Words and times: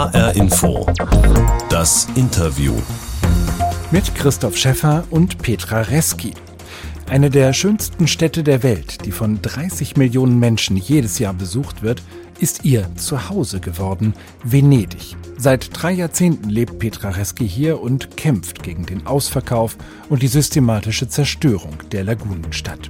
HR 0.00 0.34
Info. 0.34 0.86
Das 1.68 2.08
Interview. 2.14 2.72
Mit 3.90 4.14
Christoph 4.14 4.56
Schäffer 4.56 5.04
und 5.10 5.36
Petra 5.42 5.82
Reski. 5.82 6.32
Eine 7.10 7.28
der 7.28 7.52
schönsten 7.52 8.08
Städte 8.08 8.42
der 8.42 8.62
Welt, 8.62 9.04
die 9.04 9.12
von 9.12 9.42
30 9.42 9.98
Millionen 9.98 10.38
Menschen 10.38 10.78
jedes 10.78 11.18
Jahr 11.18 11.34
besucht 11.34 11.82
wird, 11.82 12.02
ist 12.38 12.64
ihr 12.64 12.88
Zuhause 12.96 13.60
geworden, 13.60 14.14
Venedig. 14.42 15.16
Seit 15.36 15.68
drei 15.74 15.92
Jahrzehnten 15.92 16.48
lebt 16.48 16.78
Petra 16.78 17.10
Reski 17.10 17.46
hier 17.46 17.82
und 17.82 18.16
kämpft 18.16 18.62
gegen 18.62 18.86
den 18.86 19.06
Ausverkauf 19.06 19.76
und 20.08 20.22
die 20.22 20.28
systematische 20.28 21.10
Zerstörung 21.10 21.76
der 21.92 22.04
Lagunenstadt. 22.04 22.88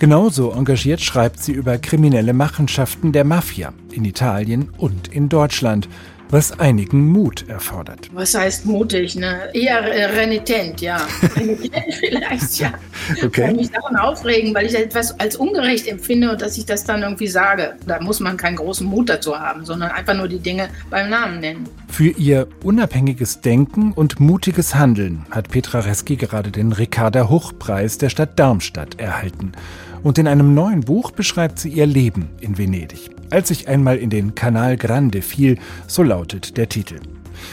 Genauso 0.00 0.50
engagiert 0.50 1.02
schreibt 1.02 1.40
sie 1.40 1.52
über 1.52 1.78
kriminelle 1.78 2.32
Machenschaften 2.32 3.12
der 3.12 3.22
Mafia 3.22 3.72
in 3.92 4.04
Italien 4.04 4.70
und 4.76 5.06
in 5.06 5.28
Deutschland 5.28 5.88
was 6.32 6.58
einigen 6.58 7.08
Mut 7.12 7.44
erfordert. 7.48 8.08
Was 8.14 8.34
heißt 8.34 8.64
mutig? 8.64 9.16
Ne? 9.16 9.50
Eher 9.52 9.84
renitent, 10.16 10.80
ja. 10.80 10.96
renitent 11.36 11.94
vielleicht, 12.00 12.58
ja. 12.58 12.72
Okay. 13.18 13.26
Ich 13.26 13.32
kann 13.32 13.56
mich 13.56 13.70
daran 13.70 13.96
aufregen, 13.96 14.54
weil 14.54 14.64
ich 14.64 14.74
etwas 14.74 15.18
als 15.20 15.36
ungerecht 15.36 15.86
empfinde 15.86 16.32
und 16.32 16.40
dass 16.40 16.56
ich 16.56 16.64
das 16.64 16.84
dann 16.84 17.02
irgendwie 17.02 17.28
sage. 17.28 17.74
Da 17.86 18.00
muss 18.00 18.18
man 18.18 18.38
keinen 18.38 18.56
großen 18.56 18.86
Mut 18.86 19.10
dazu 19.10 19.38
haben, 19.38 19.66
sondern 19.66 19.90
einfach 19.90 20.14
nur 20.14 20.26
die 20.26 20.38
Dinge 20.38 20.70
beim 20.88 21.10
Namen 21.10 21.40
nennen. 21.40 21.68
Für 21.88 22.08
ihr 22.08 22.48
unabhängiges 22.62 23.42
Denken 23.42 23.92
und 23.92 24.18
mutiges 24.18 24.74
Handeln 24.74 25.26
hat 25.30 25.50
Petra 25.50 25.80
Reski 25.80 26.16
gerade 26.16 26.50
den 26.50 26.72
Ricarda 26.72 27.28
Hochpreis 27.28 27.98
der 27.98 28.08
Stadt 28.08 28.38
Darmstadt 28.38 28.98
erhalten. 28.98 29.52
Und 30.02 30.18
in 30.18 30.26
einem 30.26 30.54
neuen 30.54 30.80
Buch 30.80 31.10
beschreibt 31.10 31.58
sie 31.58 31.70
ihr 31.70 31.86
Leben 31.86 32.30
in 32.40 32.58
Venedig 32.58 33.10
als 33.32 33.50
ich 33.50 33.66
einmal 33.66 33.96
in 33.96 34.10
den 34.10 34.34
Kanal 34.34 34.76
Grande 34.76 35.22
fiel, 35.22 35.58
so 35.86 36.02
lautet 36.02 36.56
der 36.56 36.68
Titel. 36.68 37.00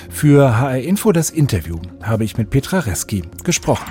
Für 0.10 0.60
HR 0.60 0.80
Info 0.80 1.12
das 1.12 1.30
Interview 1.30 1.80
habe 2.04 2.26
ich 2.26 2.38
mit 2.38 2.50
Petra 2.50 2.80
Reski 2.80 3.24
gesprochen. 3.44 3.86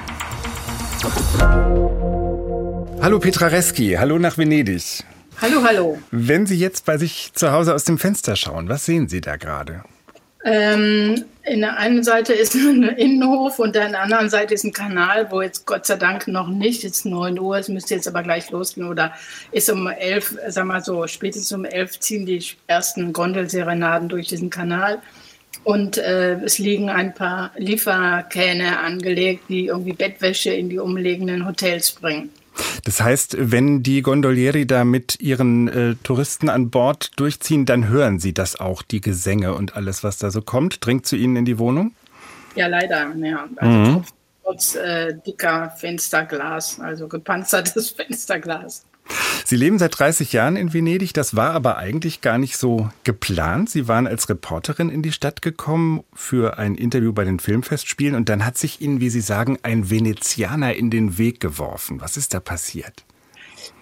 Hallo 3.01 3.19
Petra 3.19 3.47
Reski, 3.47 3.95
hallo 3.99 4.19
nach 4.19 4.37
Venedig. 4.37 5.03
Hallo, 5.41 5.63
hallo. 5.65 5.99
Wenn 6.11 6.47
Sie 6.47 6.57
jetzt 6.57 6.85
bei 6.85 6.99
sich 6.99 7.31
zu 7.33 7.53
Hause 7.53 7.75
aus 7.75 7.85
dem 7.85 7.97
Fenster 7.97 8.35
schauen, 8.35 8.69
was 8.69 8.85
sehen 8.85 9.09
Sie 9.09 9.21
da 9.21 9.37
gerade? 9.37 9.83
Ähm, 10.51 11.25
in 11.45 11.61
der 11.61 11.77
einen 11.77 12.03
Seite 12.03 12.33
ist 12.33 12.55
ein 12.55 12.83
Innenhof 12.83 13.59
und 13.59 13.77
an 13.77 13.93
der 13.93 14.03
anderen 14.03 14.31
Seite 14.31 14.55
ist 14.55 14.65
ein 14.65 14.73
Kanal, 14.73 15.31
wo 15.31 15.43
jetzt 15.43 15.67
Gott 15.67 15.87
sei 15.87 15.97
Dank 15.97 16.29
noch 16.29 16.49
nicht, 16.49 16.85
es 16.85 16.99
ist 16.99 17.07
9 17.07 17.39
Uhr, 17.39 17.59
es 17.59 17.69
müsste 17.69 17.95
jetzt 17.95 18.09
aber 18.09 18.23
gleich 18.23 18.51
losgehen 18.51 18.89
oder 18.89 19.13
ist 19.53 19.71
um 19.71 19.87
11, 19.87 20.39
sag 20.49 20.65
mal 20.65 20.83
so, 20.83 21.07
spätestens 21.07 21.53
um 21.53 21.65
11 21.65 22.01
ziehen 22.01 22.27
die 22.27 22.45
ersten 22.67 23.13
Gondelserenaden 23.13 24.09
durch 24.09 24.29
diesen 24.29 24.51
Kanal. 24.51 25.01
Und 25.65 25.99
äh, 25.99 26.35
es 26.45 26.59
liegen 26.59 26.89
ein 26.89 27.15
paar 27.15 27.51
Lieferkähne 27.57 28.79
angelegt, 28.79 29.45
die 29.49 29.67
irgendwie 29.67 29.93
Bettwäsche 29.93 30.51
in 30.51 30.69
die 30.69 30.79
umliegenden 30.79 31.47
Hotels 31.47 31.93
bringen. 31.93 32.31
Das 32.85 33.01
heißt, 33.01 33.37
wenn 33.39 33.83
die 33.83 34.03
Gondolieri 34.03 34.67
da 34.67 34.85
mit 34.85 35.21
ihren 35.21 35.69
äh, 35.69 35.95
Touristen 36.03 36.49
an 36.49 36.71
Bord 36.71 37.13
durchziehen, 37.17 37.67
dann 37.67 37.89
hören 37.89 38.19
sie 38.19 38.33
das 38.33 38.59
auch, 38.59 38.83
die 38.83 39.01
Gesänge 39.01 39.55
und 39.55 39.77
alles, 39.77 40.05
was 40.05 40.19
da 40.19 40.31
so 40.31 40.43
kommt. 40.43 40.85
Dringt 40.85 41.07
zu 41.07 41.17
ihnen 41.17 41.37
in 41.37 41.45
die 41.45 41.59
Wohnung? 41.59 41.93
Ja, 42.55 42.67
leider. 42.67 43.15
Ja. 43.17 43.49
Also 43.57 43.79
mhm. 43.79 43.93
trotz, 43.95 44.15
trotz 44.43 44.75
äh, 44.77 45.15
dicker 45.27 45.71
Fensterglas, 45.77 46.81
also 46.81 47.09
gepanzertes 47.09 47.91
Fensterglas. 47.97 48.85
Sie 49.49 49.57
leben 49.57 49.79
seit 49.79 49.99
30 49.99 50.35
Jahren 50.35 50.57
in 50.57 50.75
Venedig. 50.75 51.15
Das 51.15 51.35
war 51.35 51.53
aber 51.53 51.79
eigentlich 51.79 52.21
gar 52.21 52.37
nicht 52.37 52.59
so 52.59 52.91
geplant. 53.03 53.71
Sie 53.71 53.89
waren 53.89 54.07
als 54.07 54.29
Reporterin 54.29 54.91
in 54.91 55.01
die 55.01 55.11
Stadt 55.11 55.41
gekommen 55.41 56.05
für 56.13 56.59
ein 56.59 56.75
Interview 56.75 57.15
bei 57.15 57.25
den 57.25 57.41
Filmfestspielen 57.41 58.15
und 58.15 58.29
dann 58.29 58.45
hat 58.45 58.59
sich 58.59 58.83
Ihnen, 58.83 59.01
wie 59.01 59.09
Sie 59.09 59.23
sagen, 59.23 59.57
ein 59.63 59.89
Venezianer 59.89 60.75
in 60.75 60.91
den 60.91 61.17
Weg 61.17 61.41
geworfen. 61.41 61.99
Was 62.03 62.19
ist 62.19 62.35
da 62.35 62.41
passiert? 62.41 63.05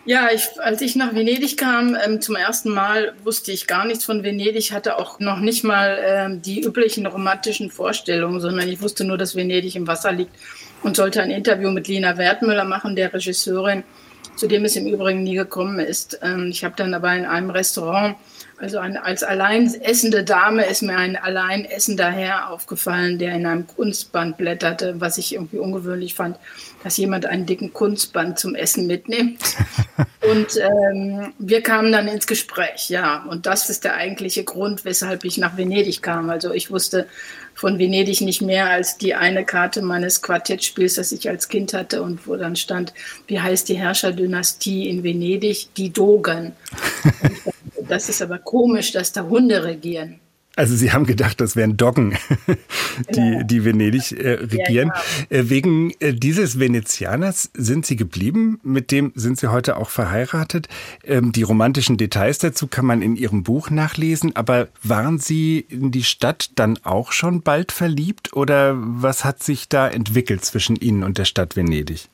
Ja, 0.04 0.28
ich, 0.32 0.46
als 0.60 0.82
ich 0.82 0.94
nach 0.94 1.16
Venedig 1.16 1.56
kam, 1.56 1.96
ähm, 1.96 2.20
zum 2.20 2.36
ersten 2.36 2.70
Mal 2.70 3.14
wusste 3.24 3.50
ich 3.50 3.66
gar 3.66 3.86
nichts 3.86 4.04
von 4.04 4.22
Venedig, 4.22 4.70
hatte 4.70 4.96
auch 4.96 5.18
noch 5.18 5.40
nicht 5.40 5.64
mal 5.64 5.98
ähm, 6.00 6.42
die 6.42 6.60
üblichen 6.60 7.06
romantischen 7.06 7.72
Vorstellungen, 7.72 8.38
sondern 8.38 8.68
ich 8.68 8.80
wusste 8.80 9.02
nur, 9.02 9.18
dass 9.18 9.34
Venedig 9.34 9.74
im 9.74 9.88
Wasser 9.88 10.12
liegt 10.12 10.30
und 10.84 10.94
sollte 10.94 11.20
ein 11.22 11.32
Interview 11.32 11.72
mit 11.72 11.88
Lina 11.88 12.16
Wertmüller 12.16 12.64
machen, 12.64 12.94
der 12.94 13.12
Regisseurin 13.12 13.82
zu 14.36 14.46
dem 14.46 14.64
es 14.64 14.76
im 14.76 14.86
Übrigen 14.86 15.22
nie 15.22 15.34
gekommen 15.34 15.78
ist. 15.78 16.18
Ähm, 16.22 16.48
ich 16.50 16.64
habe 16.64 16.74
dann 16.76 16.94
aber 16.94 17.14
in 17.14 17.24
einem 17.24 17.50
Restaurant, 17.50 18.16
also 18.58 18.78
ein, 18.78 18.96
als 18.96 19.22
allein 19.22 19.66
essende 19.82 20.24
Dame 20.24 20.64
ist 20.64 20.82
mir 20.82 20.96
ein 20.96 21.16
allein 21.16 21.64
essender 21.66 22.10
Herr 22.10 22.50
aufgefallen, 22.50 23.18
der 23.18 23.34
in 23.34 23.44
einem 23.44 23.66
Kunstband 23.66 24.38
blätterte, 24.38 24.94
was 24.98 25.18
ich 25.18 25.34
irgendwie 25.34 25.58
ungewöhnlich 25.58 26.14
fand, 26.14 26.38
dass 26.82 26.96
jemand 26.96 27.26
einen 27.26 27.44
dicken 27.44 27.72
Kunstband 27.72 28.38
zum 28.38 28.54
Essen 28.54 28.86
mitnimmt. 28.86 29.40
Und 30.30 30.56
ähm, 30.56 31.32
wir 31.38 31.62
kamen 31.62 31.92
dann 31.92 32.08
ins 32.08 32.26
Gespräch, 32.26 32.88
ja. 32.88 33.24
Und 33.28 33.46
das 33.46 33.68
ist 33.70 33.84
der 33.84 33.94
eigentliche 33.94 34.42
Grund, 34.42 34.84
weshalb 34.84 35.24
ich 35.24 35.38
nach 35.38 35.56
Venedig 35.56 36.02
kam. 36.02 36.30
Also 36.30 36.52
ich 36.52 36.70
wusste 36.70 37.06
von 37.54 37.78
Venedig 37.78 38.20
nicht 38.20 38.42
mehr 38.42 38.68
als 38.68 38.98
die 38.98 39.14
eine 39.14 39.44
Karte 39.44 39.82
meines 39.82 40.22
Quartettspiels, 40.22 40.94
das 40.94 41.12
ich 41.12 41.28
als 41.28 41.48
Kind 41.48 41.74
hatte 41.74 42.02
und 42.02 42.26
wo 42.26 42.36
dann 42.36 42.56
stand, 42.56 42.92
wie 43.26 43.40
heißt 43.40 43.68
die 43.68 43.78
Herrscherdynastie 43.78 44.88
in 44.88 45.02
Venedig? 45.02 45.68
Die 45.76 45.90
Dogen. 45.90 46.52
das 47.88 48.08
ist 48.08 48.22
aber 48.22 48.38
komisch, 48.38 48.92
dass 48.92 49.12
da 49.12 49.22
Hunde 49.22 49.64
regieren. 49.64 50.20
Also 50.56 50.74
Sie 50.74 50.90
haben 50.90 51.04
gedacht, 51.04 51.38
das 51.42 51.54
wären 51.54 51.76
Doggen, 51.76 52.16
die, 53.10 53.20
genau. 53.20 53.42
die 53.42 53.64
Venedig 53.66 54.12
äh, 54.12 54.30
regieren. 54.32 54.88
Ja, 54.88 55.02
genau. 55.28 55.42
äh, 55.42 55.50
wegen 55.50 55.92
äh, 56.00 56.14
dieses 56.14 56.58
Venezianers 56.58 57.50
sind 57.52 57.84
Sie 57.84 57.96
geblieben, 57.96 58.58
mit 58.62 58.90
dem 58.90 59.12
sind 59.14 59.38
Sie 59.38 59.52
heute 59.52 59.76
auch 59.76 59.90
verheiratet. 59.90 60.68
Ähm, 61.04 61.30
die 61.32 61.42
romantischen 61.42 61.98
Details 61.98 62.38
dazu 62.38 62.68
kann 62.68 62.86
man 62.86 63.02
in 63.02 63.16
Ihrem 63.16 63.42
Buch 63.42 63.68
nachlesen, 63.68 64.34
aber 64.34 64.68
waren 64.82 65.18
Sie 65.18 65.58
in 65.68 65.90
die 65.90 66.04
Stadt 66.04 66.50
dann 66.54 66.78
auch 66.84 67.12
schon 67.12 67.42
bald 67.42 67.70
verliebt 67.70 68.32
oder 68.32 68.76
was 68.78 69.26
hat 69.26 69.42
sich 69.42 69.68
da 69.68 69.86
entwickelt 69.86 70.42
zwischen 70.42 70.76
Ihnen 70.76 71.02
und 71.02 71.18
der 71.18 71.26
Stadt 71.26 71.54
Venedig? 71.54 72.08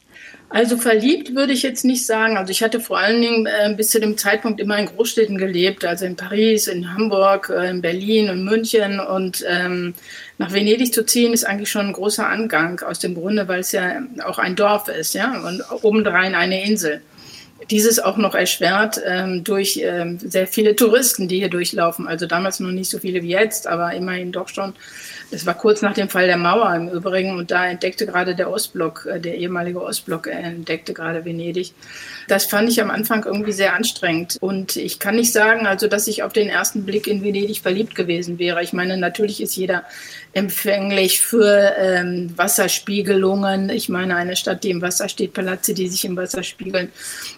Also 0.53 0.77
verliebt 0.77 1.35
würde 1.35 1.55
ich 1.55 1.63
jetzt 1.63 1.83
nicht 1.83 2.05
sagen. 2.05 2.37
Also 2.37 2.51
ich 2.51 2.63
hatte 2.63 2.79
vor 2.79 2.99
allen 2.99 3.23
Dingen 3.23 3.47
äh, 3.47 3.73
bis 3.75 3.91
zu 3.91 4.01
dem 4.01 4.19
Zeitpunkt 4.19 4.61
immer 4.61 4.79
in 4.79 4.85
Großstädten 4.85 5.39
gelebt, 5.39 5.83
also 5.83 6.05
in 6.05 6.15
Paris, 6.15 6.67
in 6.67 6.93
Hamburg, 6.93 7.49
äh, 7.49 7.71
in 7.71 7.81
Berlin 7.81 8.29
und 8.29 8.45
München. 8.45 9.01
Und 9.01 9.43
ähm, 9.49 9.95
nach 10.37 10.53
Venedig 10.53 10.93
zu 10.93 11.07
ziehen 11.07 11.33
ist 11.33 11.45
eigentlich 11.45 11.71
schon 11.71 11.87
ein 11.87 11.93
großer 11.95 12.29
Angang 12.29 12.81
aus 12.81 12.99
dem 12.99 13.15
Grunde, 13.15 13.49
weil 13.49 13.61
es 13.61 13.73
ja 13.73 14.03
auch 14.27 14.39
ein 14.39 14.55
Dorf 14.55 14.89
ist, 14.89 15.15
ja, 15.15 15.41
und 15.41 15.63
obendrein 15.83 16.35
eine 16.35 16.63
Insel. 16.63 17.01
Dieses 17.71 17.99
auch 17.99 18.17
noch 18.17 18.35
erschwert 18.35 19.01
ähm, 19.05 19.45
durch 19.45 19.81
ähm, 19.83 20.19
sehr 20.19 20.47
viele 20.47 20.77
Touristen, 20.77 21.29
die 21.29 21.39
hier 21.39 21.51
durchlaufen. 21.51 22.09
Also 22.09 22.27
damals 22.27 22.61
noch 22.61 22.71
nicht 22.71 22.91
so 22.91 22.99
viele 22.99 23.23
wie 23.23 23.31
jetzt, 23.31 23.67
aber 23.67 23.95
immerhin 23.95 24.33
doch 24.33 24.49
schon 24.49 24.75
es 25.33 25.47
war 25.47 25.55
kurz 25.55 25.83
nach 25.83 25.95
dem 25.95 26.09
Fall 26.09 26.27
der 26.27 26.37
Mauer 26.37 26.75
im 26.75 26.89
Übrigen 26.89 27.37
und 27.39 27.51
da 27.51 27.67
entdeckte 27.67 28.07
gerade 28.07 28.35
der 28.35 28.51
Ostblock, 28.51 29.07
äh, 29.07 29.19
der 29.19 29.37
ehemalige 29.37 29.83
Ostblock 29.83 30.27
äh, 30.27 30.33
entdeckte 30.33 30.93
gerade 30.93 31.25
Venedig. 31.25 31.73
Das 32.29 32.45
fand 32.45 32.69
ich 32.69 32.81
am 32.81 32.91
Anfang 32.91 33.25
irgendwie 33.25 33.53
sehr 33.53 33.75
anstrengend 33.75 34.37
und 34.41 34.77
ich 34.77 34.99
kann 34.99 35.17
nicht 35.17 35.33
sagen, 35.33 35.67
also 35.67 35.89
dass 35.89 36.07
ich 36.07 36.23
auf 36.23 36.33
den 36.33 36.49
ersten 36.49 36.85
Blick 36.85 37.07
in 37.07 37.23
Venedig 37.23 37.61
verliebt 37.61 37.95
gewesen 37.95 38.39
wäre. 38.39 38.63
Ich 38.63 38.73
meine, 38.73 38.97
natürlich 38.97 39.43
ist 39.43 39.57
jeder 39.57 39.85
empfänglich 40.35 41.21
für 41.21 41.75
ähm, 41.77 42.33
Wasserspiegelungen. 42.37 43.69
Ich 43.69 43.89
meine, 43.89 44.17
eine 44.17 44.37
Stadt, 44.37 44.65
die 44.65 44.71
im 44.71 44.81
Wasser 44.81 45.09
steht, 45.09 45.35
Palazze, 45.35 45.75
die 45.75 45.89
sich 45.89 46.05
im 46.05 46.17
Wasser 46.17 46.43
spiegeln, 46.43 46.91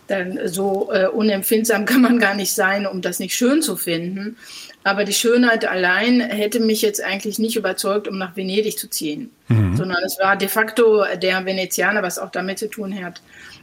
dann 0.06 0.38
so 0.46 0.90
äh, 0.92 1.06
unempfindsam 1.06 1.84
kann 1.86 2.02
man 2.02 2.18
gar 2.18 2.34
nicht 2.34 2.52
sein, 2.52 2.86
um 2.86 3.02
das 3.02 3.18
nicht 3.18 3.34
schön 3.34 3.62
zu 3.62 3.76
finden. 3.76 4.36
Aber 4.84 5.04
die 5.04 5.14
Schönheit 5.14 5.64
allein 5.64 6.20
hätte 6.20 6.60
mich 6.60 6.82
jetzt 6.82 7.02
eigentlich 7.02 7.38
nicht 7.38 7.56
überzeugt, 7.56 8.06
um 8.06 8.18
nach 8.18 8.36
Venedig 8.36 8.78
zu 8.78 8.88
ziehen, 8.88 9.30
mhm. 9.48 9.76
sondern 9.76 10.04
es 10.04 10.18
war 10.20 10.36
de 10.36 10.48
facto 10.48 11.04
der 11.20 11.44
Venezianer, 11.46 12.02
was 12.02 12.18
auch 12.18 12.30
damit 12.30 12.58
zu 12.58 12.68
tun 12.68 12.94
hat. 13.02 13.22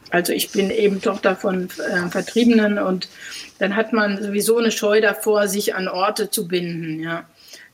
Also 0.10 0.33
ich 0.33 0.51
bin 0.51 0.72
eben 0.72 1.01
Tochter 1.01 1.36
von 1.36 1.69
äh, 1.69 2.10
Vertriebenen 2.10 2.80
und 2.80 3.07
dann 3.60 3.75
hat 3.75 3.94
man 3.94 4.22
sowieso 4.22 4.57
eine 4.57 4.72
Scheu 4.72 5.00
davor, 5.00 5.48
sich 5.48 5.75
an 5.75 5.88
Orte 5.88 6.30
zu 6.31 6.48
binden, 6.48 7.00
ja. 7.00 7.25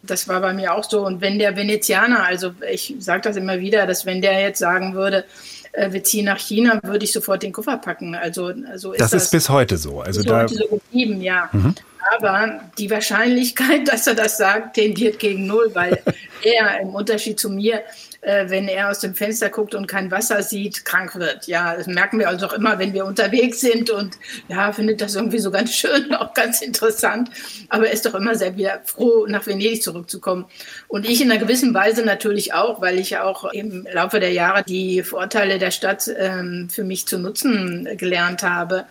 Das 0.07 0.27
war 0.27 0.42
bei 0.42 0.54
mir 0.54 0.74
auch 0.74 0.83
so. 0.83 1.06
Und 1.06 1.21
wenn 1.21 1.39
der 1.39 1.56
Venezianer, 1.56 2.25
also 2.25 2.51
ich 2.71 2.95
sage 3.00 3.21
das 3.21 3.36
immer 3.36 3.59
wieder, 3.59 3.86
dass 3.86 4.06
wenn 4.06 4.21
der 4.21 4.39
jetzt 4.42 4.59
sagen 4.59 4.94
würde, 4.94 5.25
äh, 5.74 5.92
wir 5.92 6.04
ziehen 6.04 6.25
nach 6.25 6.39
China, 6.39 6.80
würde 6.83 7.06
ich 7.06 7.12
sofort 7.12 7.44
den 7.44 7.54
Koffer 7.54 7.77
packen. 7.77 8.15
Also, 8.15 8.51
also 8.69 8.94
ist 8.94 9.01
das, 9.01 9.12
das 9.12 9.24
ist 9.24 9.31
bis 9.31 9.50
heute 9.50 9.77
so. 9.77 10.01
Also 10.01 10.21
bis 10.21 10.27
da 10.27 10.42
heute 10.42 10.56
so 10.56 10.68
geblieben, 10.68 11.21
ja. 11.21 11.50
Mhm. 11.51 11.75
Aber 12.15 12.62
die 12.77 12.89
Wahrscheinlichkeit, 12.89 13.88
dass 13.92 14.07
er 14.07 14.15
das 14.15 14.38
sagt, 14.38 14.75
tendiert 14.75 15.19
gegen 15.19 15.48
null, 15.48 15.71
weil 15.74 16.01
er 16.44 16.80
im 16.81 16.89
Unterschied 16.89 17.39
zu 17.39 17.50
mir 17.50 17.83
äh, 18.21 18.50
wenn 18.50 18.68
er 18.68 18.89
aus 18.89 19.00
dem 19.00 19.15
Fenster 19.15 19.50
guckt 19.50 19.74
und 19.74 19.88
kein 19.88 20.12
Wasser 20.12 20.44
sieht, 20.44 20.86
krank 20.86 21.15
wird. 21.15 21.48
Ja, 21.48 21.75
das 21.75 21.88
merken 21.88 22.19
wir 22.19 22.27
also 22.27 22.48
auch 22.48 22.54
immer, 22.54 22.77
wenn 22.80 22.94
wir 22.94 23.06
unterwegs 23.06 23.62
sind 23.62 23.89
und 23.89 24.18
ja, 24.48 24.71
findet 24.74 25.01
das 25.01 25.15
irgendwie 25.15 25.39
so 25.39 25.50
ganz 25.50 25.74
schön, 25.74 26.13
auch 26.15 26.33
ganz 26.33 26.62
interessant. 26.62 27.30
Aber 27.69 27.88
er 27.88 27.94
ist 27.94 28.06
doch 28.06 28.15
immer 28.15 28.36
sehr 28.36 28.57
wieder 28.57 28.81
froh, 28.83 29.25
nach 29.27 29.45
Venedig 29.45 29.81
zurückzukommen. 29.83 30.45
Und 30.88 31.07
ich 31.07 31.21
in 31.21 31.31
einer 31.31 31.39
gewissen 31.39 31.74
Weise 31.74 32.04
natürlich 32.04 32.54
auch, 32.54 32.81
weil 32.81 33.00
ich 33.00 33.12
ja 33.12 33.24
auch 33.24 33.45
im 33.45 33.88
Laufe 33.92 34.19
der 34.19 34.33
Jahre 34.33 34.63
die 34.63 35.04
Vorteile 35.04 35.57
der 35.57 35.71
Stadt 35.71 36.09
ähm, 36.18 36.69
für 36.69 36.83
mich 36.83 37.07
zu 37.07 37.19
nutzen 37.19 37.88
gelernt 37.98 38.44
habe 38.44 38.86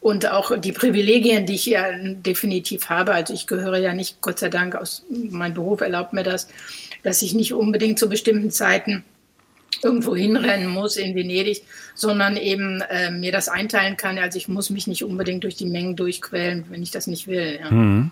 und 0.00 0.30
auch 0.30 0.58
die 0.58 0.72
Privilegien, 0.72 1.46
die 1.46 1.54
ich 1.54 1.66
ja 1.66 1.84
definitiv 1.92 2.88
habe. 2.88 3.12
Also 3.12 3.34
ich 3.34 3.46
gehöre 3.46 3.78
ja 3.78 3.92
nicht, 3.92 4.20
Gott 4.20 4.38
sei 4.38 4.48
Dank, 4.48 4.74
aus 4.74 5.04
mein 5.10 5.54
Beruf 5.54 5.82
erlaubt 5.82 6.12
mir 6.12 6.22
das, 6.22 6.48
dass 7.02 7.22
ich 7.22 7.34
nicht 7.34 7.52
unbedingt 7.52 7.98
zu 7.98 8.08
bestimmten 8.08 8.50
Zeiten 8.50 9.04
irgendwo 9.82 10.16
hinrennen 10.16 10.68
muss 10.68 10.96
in 10.96 11.14
Venedig, 11.14 11.62
sondern 11.94 12.36
eben 12.36 12.80
äh, 12.82 13.10
mir 13.10 13.32
das 13.32 13.48
einteilen 13.48 13.96
kann. 13.96 14.18
Also 14.18 14.36
ich 14.36 14.48
muss 14.48 14.70
mich 14.70 14.86
nicht 14.86 15.04
unbedingt 15.04 15.44
durch 15.44 15.56
die 15.56 15.66
Mengen 15.66 15.96
durchquälen, 15.96 16.64
wenn 16.70 16.82
ich 16.82 16.90
das 16.90 17.06
nicht 17.06 17.28
will. 17.28 17.60
Ja. 17.60 17.70
Mhm. 17.70 18.10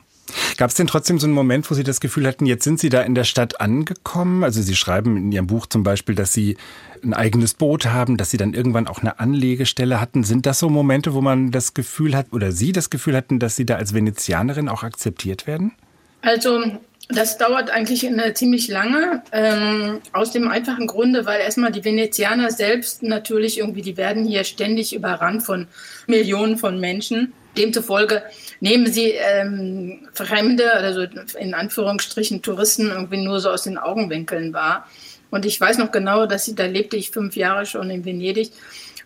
Gab 0.59 0.71
es 0.71 0.77
denn 0.77 0.89
trotzdem 0.89 1.21
so 1.21 1.27
einen 1.29 1.35
Moment, 1.35 1.71
wo 1.71 1.75
Sie 1.77 1.85
das 1.85 2.01
Gefühl 2.01 2.27
hatten, 2.27 2.45
jetzt 2.45 2.65
sind 2.65 2.81
Sie 2.81 2.89
da 2.89 3.03
in 3.03 3.15
der 3.15 3.23
Stadt 3.23 3.61
angekommen? 3.61 4.43
Also 4.43 4.61
Sie 4.61 4.75
schreiben 4.75 5.17
in 5.17 5.31
Ihrem 5.31 5.47
Buch 5.47 5.67
zum 5.67 5.85
Beispiel, 5.85 6.17
dass 6.17 6.33
Sie 6.33 6.57
ein 7.01 7.15
eigenes 7.15 7.55
Boot 7.55 7.87
haben, 7.87 8.17
dass 8.17 8.33
Sie 8.33 8.39
dann 8.39 8.55
irgendwann 8.55 8.89
auch 8.89 8.99
eine 8.99 9.21
Anlegestelle 9.21 10.01
hatten. 10.01 10.25
Sind 10.25 10.47
das 10.47 10.59
so 10.59 10.69
Momente, 10.69 11.15
wo 11.15 11.21
man 11.21 11.53
das 11.53 11.75
Gefühl 11.75 12.17
hat 12.17 12.33
oder 12.33 12.51
Sie 12.51 12.73
das 12.73 12.91
Gefühl 12.91 13.15
hatten, 13.15 13.39
dass 13.39 13.55
Sie 13.55 13.67
da 13.67 13.77
als 13.77 13.95
Venezianerin 13.95 14.69
auch 14.69 14.83
akzeptiert 14.83 15.47
werden? 15.47 15.77
Also 16.23 16.65
das 17.09 17.39
dauert 17.39 17.71
eigentlich 17.71 18.05
eine 18.05 18.35
ziemlich 18.35 18.67
lange, 18.67 19.23
ähm, 19.31 20.01
aus 20.13 20.33
dem 20.33 20.49
einfachen 20.49 20.89
Grunde, 20.89 21.25
weil 21.25 21.41
erstmal 21.41 21.71
die 21.71 21.85
Venezianer 21.85 22.51
selbst 22.51 23.05
natürlich 23.05 23.59
irgendwie, 23.59 23.83
die 23.83 23.97
werden 23.97 24.25
hier 24.25 24.43
ständig 24.43 24.93
überrannt 24.93 25.45
von 25.45 25.69
Millionen 26.09 26.59
von 26.59 26.81
Menschen. 26.81 27.33
Demzufolge 27.57 28.23
nehmen 28.61 28.93
sie 28.93 29.13
ähm, 29.13 30.09
Fremde, 30.13 30.73
also 30.73 31.03
in 31.39 31.55
Anführungsstrichen 31.55 32.43
Touristen, 32.43 32.91
irgendwie 32.91 33.23
nur 33.23 33.41
so 33.41 33.51
aus 33.51 33.65
den 33.65 33.79
Augenwinkeln 33.79 34.53
wahr. 34.53 34.87
Und 35.31 35.45
ich 35.45 35.61
weiß 35.61 35.79
noch 35.79 35.93
genau, 35.93 36.27
dass 36.27 36.49
ich, 36.49 36.55
da 36.55 36.67
lebte 36.67 36.97
ich 36.97 37.11
fünf 37.11 37.37
Jahre 37.37 37.67
schon 37.67 37.91
in 37.91 38.05
Venedig, 38.05 38.51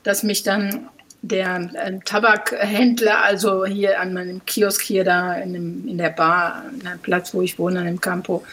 dass 0.03 0.23
mich 0.23 0.43
dann 0.43 0.89
der 1.23 1.71
äh, 1.75 1.99
Tabakhändler, 2.05 3.23
also 3.23 3.65
hier 3.65 4.01
an 4.01 4.13
meinem 4.13 4.45
Kiosk 4.45 4.83
hier 4.83 5.05
da 5.05 5.35
in, 5.35 5.53
dem, 5.53 5.89
in 5.89 5.97
der 5.97 6.11
Bar, 6.11 6.65
an 6.69 6.81
dem 6.81 6.99
Platz, 6.99 7.33
wo 7.33 7.43
ich 7.43 7.61
wohne, 7.61 7.79
an 7.79 7.87
dem 7.87 8.01
Campo, 8.01 8.45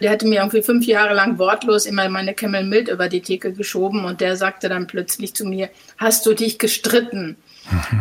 der 0.00 0.10
hatte 0.12 0.26
mir 0.26 0.38
irgendwie 0.38 0.62
fünf 0.62 0.86
Jahre 0.86 1.14
lang 1.14 1.38
wortlos 1.38 1.84
immer 1.84 2.08
meine 2.08 2.32
Camel 2.34 2.64
Mild 2.64 2.88
über 2.88 3.08
die 3.08 3.22
Theke 3.22 3.52
geschoben 3.52 4.04
und 4.04 4.20
der 4.20 4.36
sagte 4.36 4.68
dann 4.68 4.86
plötzlich 4.86 5.34
zu 5.34 5.44
mir, 5.44 5.68
hast 5.98 6.24
du 6.24 6.32
dich 6.32 6.60
gestritten? 6.60 7.36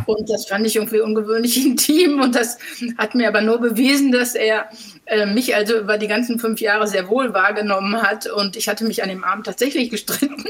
Und 0.05 0.29
das 0.29 0.47
fand 0.47 0.65
ich 0.65 0.75
irgendwie 0.75 1.01
ungewöhnlich 1.01 1.57
intim 1.65 2.19
und 2.19 2.35
das 2.35 2.57
hat 2.97 3.15
mir 3.15 3.27
aber 3.27 3.41
nur 3.41 3.59
bewiesen, 3.59 4.11
dass 4.11 4.35
er 4.35 4.69
äh, 5.05 5.25
mich 5.25 5.55
also 5.55 5.77
über 5.77 5.97
die 5.97 6.07
ganzen 6.07 6.39
fünf 6.39 6.61
Jahre 6.61 6.87
sehr 6.87 7.09
wohl 7.09 7.33
wahrgenommen 7.33 8.01
hat 8.01 8.27
und 8.27 8.55
ich 8.55 8.67
hatte 8.67 8.85
mich 8.85 9.03
an 9.03 9.09
dem 9.09 9.23
Abend 9.23 9.45
tatsächlich 9.45 9.89
gestritten. 9.89 10.43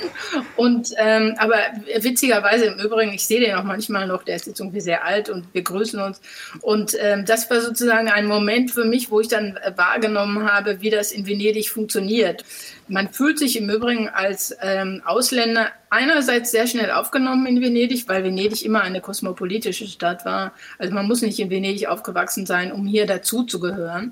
Und 0.56 0.94
ähm, 0.98 1.36
aber 1.38 1.58
witzigerweise 2.00 2.66
im 2.66 2.80
Übrigen, 2.80 3.14
ich 3.14 3.26
sehe 3.26 3.40
den 3.40 3.56
auch 3.56 3.64
manchmal 3.64 4.08
noch, 4.08 4.24
der 4.24 4.36
ist 4.36 4.48
jetzt 4.48 4.60
irgendwie 4.60 4.82
sehr 4.82 5.04
alt 5.06 5.30
und 5.30 5.46
wir 5.54 5.64
grüßen 5.64 6.00
uns. 6.00 6.22
Und 6.62 6.96
ähm, 7.00 7.26
das 7.26 7.50
war 7.50 7.62
sozusagen 7.62 8.10
ein 8.10 8.28
Moment 8.28 8.72
für 8.72 8.86
mich, 8.86 9.12
wo 9.12 9.20
ich 9.20 9.28
dann 9.28 9.58
wahrgenommen 9.76 10.50
habe, 10.50 10.82
wie 10.82 10.90
das 10.90 11.12
in 11.12 11.28
Venedig 11.28 11.70
funktioniert. 11.70 12.44
Man 12.92 13.14
fühlt 13.14 13.40
sich 13.40 13.58
im 13.58 13.70
Übrigen 13.70 14.10
als 14.10 14.54
ähm, 14.62 15.02
Ausländer 15.06 15.70
einerseits 15.90 16.52
sehr 16.52 16.68
schnell 16.68 16.92
aufgenommen 16.92 17.46
in 17.46 17.62
Venedig, 17.62 18.10
weil 18.10 18.26
Venedig 18.26 18.66
immer 18.66 18.82
eine 18.82 19.00
kosmopolitische 19.00 19.88
Stadt 19.88 20.26
war. 20.26 20.52
Also 20.78 20.94
man 20.94 21.08
muss 21.08 21.22
nicht 21.22 21.40
in 21.40 21.50
Venedig 21.50 21.88
aufgewachsen 21.88 22.46
sein, 22.46 22.74
um 22.74 22.86
hier 22.86 23.06
dazu 23.06 23.44
zu 23.44 23.62
gehören. 23.62 24.12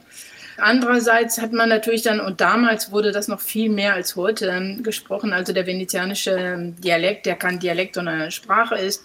Andererseits 0.57 1.41
hat 1.41 1.51
man 1.51 1.67
natürlich 1.67 2.03
dann, 2.03 2.21
und 2.21 2.39
damals 2.39 2.91
wurde 2.91 3.11
das 3.11 3.27
noch 3.27 3.41
viel 3.41 3.69
mehr 3.69 3.95
als 3.95 4.15
heute 4.15 4.47
ähm, 4.47 4.81
gesprochen, 4.81 5.33
also 5.33 5.51
der 5.51 5.67
venezianische 5.67 6.31
ähm, 6.31 6.75
Dialekt, 6.77 7.25
der 7.25 7.35
kein 7.35 7.59
Dialekt, 7.59 7.95
sondern 7.95 8.21
eine 8.21 8.31
Sprache 8.31 8.75
ist, 8.75 9.03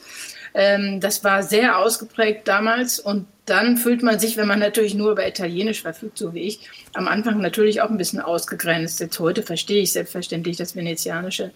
ähm, 0.55 1.01
das 1.01 1.25
war 1.25 1.43
sehr 1.43 1.79
ausgeprägt 1.79 2.47
damals 2.47 3.01
und 3.01 3.27
dann 3.45 3.77
fühlt 3.77 4.03
man 4.03 4.19
sich, 4.19 4.37
wenn 4.37 4.47
man 4.47 4.61
natürlich 4.61 4.95
nur 4.95 5.13
über 5.13 5.27
Italienisch 5.27 5.83
verfügt, 5.83 6.17
so 6.17 6.33
wie 6.33 6.43
ich, 6.43 6.61
am 6.95 7.09
Anfang 7.09 7.41
natürlich 7.41 7.81
auch 7.81 7.91
ein 7.91 7.99
bisschen 7.99 8.21
ausgegrenzt. 8.21 9.01
Jetzt 9.01 9.19
heute 9.19 9.43
verstehe 9.43 9.83
ich 9.83 9.93
selbstverständlich 9.93 10.57
das 10.57 10.77
Venezianische. 10.77 11.53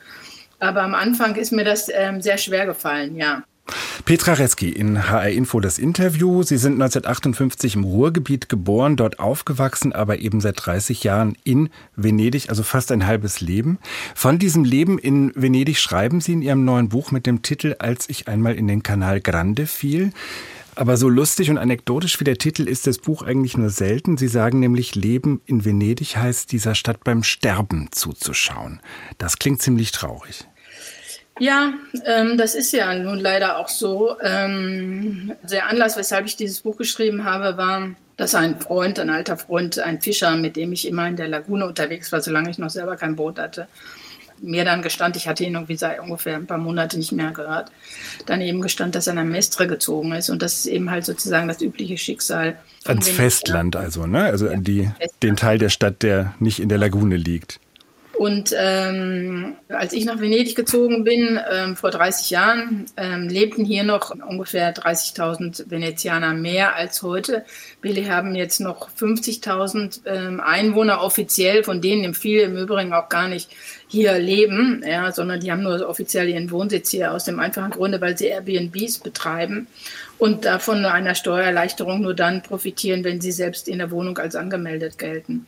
Aber 0.60 0.82
am 0.82 0.94
Anfang 0.94 1.36
ist 1.36 1.52
mir 1.52 1.64
das 1.64 1.88
ähm, 1.92 2.20
sehr 2.20 2.38
schwer 2.38 2.66
gefallen, 2.66 3.16
ja. 3.16 3.44
Petra 4.04 4.32
Reski 4.32 4.70
in 4.70 5.10
HR 5.10 5.28
Info 5.28 5.60
das 5.60 5.78
Interview. 5.78 6.42
Sie 6.42 6.56
sind 6.56 6.74
1958 6.74 7.74
im 7.74 7.84
Ruhrgebiet 7.84 8.48
geboren, 8.48 8.96
dort 8.96 9.18
aufgewachsen, 9.18 9.92
aber 9.92 10.18
eben 10.18 10.40
seit 10.40 10.64
30 10.64 11.04
Jahren 11.04 11.36
in 11.44 11.68
Venedig, 11.94 12.48
also 12.48 12.62
fast 12.62 12.90
ein 12.90 13.06
halbes 13.06 13.40
Leben. 13.40 13.78
Von 14.14 14.38
diesem 14.38 14.64
Leben 14.64 14.98
in 14.98 15.32
Venedig 15.34 15.78
schreiben 15.78 16.22
Sie 16.22 16.32
in 16.32 16.42
Ihrem 16.42 16.64
neuen 16.64 16.88
Buch 16.88 17.10
mit 17.10 17.26
dem 17.26 17.42
Titel 17.42 17.76
Als 17.78 18.08
ich 18.08 18.28
einmal 18.28 18.54
in 18.54 18.66
den 18.66 18.82
Kanal 18.82 19.20
Grande 19.20 19.66
fiel. 19.66 20.12
Aber 20.78 20.96
so 20.96 21.08
lustig 21.08 21.50
und 21.50 21.58
anekdotisch 21.58 22.20
wie 22.20 22.24
der 22.24 22.38
Titel 22.38 22.68
ist 22.68 22.86
das 22.86 22.98
Buch 22.98 23.24
eigentlich 23.24 23.56
nur 23.56 23.68
selten. 23.68 24.16
Sie 24.16 24.28
sagen 24.28 24.60
nämlich, 24.60 24.94
Leben 24.94 25.42
in 25.44 25.64
Venedig 25.64 26.16
heißt 26.16 26.52
dieser 26.52 26.76
Stadt 26.76 27.02
beim 27.02 27.24
Sterben 27.24 27.88
zuzuschauen. 27.90 28.80
Das 29.18 29.40
klingt 29.40 29.60
ziemlich 29.60 29.90
traurig. 29.90 30.44
Ja, 31.40 31.72
ähm, 32.04 32.38
das 32.38 32.54
ist 32.54 32.72
ja 32.72 32.94
nun 32.94 33.18
leider 33.18 33.58
auch 33.58 33.66
so. 33.66 34.20
Ähm, 34.22 35.32
der 35.42 35.68
Anlass, 35.68 35.96
weshalb 35.96 36.26
ich 36.26 36.36
dieses 36.36 36.60
Buch 36.60 36.76
geschrieben 36.76 37.24
habe, 37.24 37.56
war, 37.56 37.90
dass 38.16 38.36
ein 38.36 38.60
Freund, 38.60 39.00
ein 39.00 39.10
alter 39.10 39.36
Freund, 39.36 39.80
ein 39.80 40.00
Fischer, 40.00 40.36
mit 40.36 40.54
dem 40.54 40.72
ich 40.72 40.86
immer 40.86 41.08
in 41.08 41.16
der 41.16 41.26
Lagune 41.26 41.66
unterwegs 41.66 42.12
war, 42.12 42.20
solange 42.20 42.50
ich 42.50 42.58
noch 42.58 42.70
selber 42.70 42.94
kein 42.94 43.16
Boot 43.16 43.40
hatte, 43.40 43.66
mir 44.40 44.64
dann 44.64 44.82
gestand, 44.82 45.16
ich 45.16 45.28
hatte 45.28 45.44
ihn 45.44 45.54
irgendwie 45.54 45.76
seit 45.76 46.00
ungefähr 46.00 46.36
ein 46.36 46.46
paar 46.46 46.58
Monate 46.58 46.98
nicht 46.98 47.12
mehr 47.12 47.30
gehört, 47.32 47.70
dann 48.26 48.40
eben 48.40 48.60
gestand, 48.60 48.94
dass 48.94 49.06
er 49.06 49.14
nach 49.14 49.24
Mestre 49.24 49.66
gezogen 49.66 50.12
ist. 50.12 50.30
Und 50.30 50.42
das 50.42 50.54
ist 50.54 50.66
eben 50.66 50.90
halt 50.90 51.04
sozusagen 51.04 51.48
das 51.48 51.60
übliche 51.60 51.96
Schicksal. 51.96 52.56
Ans 52.84 53.08
Festland 53.08 53.76
also, 53.76 54.06
ne? 54.06 54.24
Also 54.24 54.48
ja, 54.48 54.56
die, 54.56 54.90
den 55.22 55.36
Teil 55.36 55.58
der 55.58 55.68
Stadt, 55.68 56.02
der 56.02 56.34
nicht 56.38 56.60
in 56.60 56.68
der 56.68 56.78
Lagune 56.78 57.16
liegt. 57.16 57.60
Und 58.18 58.52
ähm, 58.58 59.54
als 59.68 59.92
ich 59.92 60.04
nach 60.04 60.18
Venedig 60.18 60.56
gezogen 60.56 61.04
bin, 61.04 61.38
ähm, 61.52 61.76
vor 61.76 61.92
30 61.92 62.30
Jahren, 62.30 62.86
ähm, 62.96 63.28
lebten 63.28 63.64
hier 63.64 63.84
noch 63.84 64.10
ungefähr 64.10 64.74
30.000 64.74 65.70
Venezianer 65.70 66.34
mehr 66.34 66.74
als 66.74 67.02
heute. 67.02 67.44
Wir 67.80 68.12
haben 68.12 68.34
jetzt 68.34 68.58
noch 68.58 68.90
50.000 68.90 70.00
ähm, 70.06 70.40
Einwohner 70.40 71.00
offiziell, 71.00 71.62
von 71.62 71.80
denen 71.80 72.12
viele 72.12 72.42
im 72.42 72.56
Übrigen 72.56 72.92
auch 72.92 73.08
gar 73.08 73.28
nicht 73.28 73.50
hier 73.86 74.18
leben, 74.18 74.82
ja, 74.84 75.12
sondern 75.12 75.38
die 75.38 75.52
haben 75.52 75.62
nur 75.62 75.88
offiziell 75.88 76.28
ihren 76.28 76.50
Wohnsitz 76.50 76.90
hier 76.90 77.12
aus 77.12 77.24
dem 77.24 77.38
einfachen 77.38 77.70
Grunde, 77.70 78.00
weil 78.00 78.18
sie 78.18 78.26
Airbnbs 78.26 78.98
betreiben 78.98 79.68
und 80.18 80.44
davon 80.44 80.84
einer 80.84 81.14
Steuererleichterung 81.14 82.00
nur 82.02 82.14
dann 82.14 82.42
profitieren, 82.42 83.04
wenn 83.04 83.20
sie 83.20 83.32
selbst 83.32 83.68
in 83.68 83.78
der 83.78 83.92
Wohnung 83.92 84.18
als 84.18 84.34
angemeldet 84.34 84.98
gelten. 84.98 85.46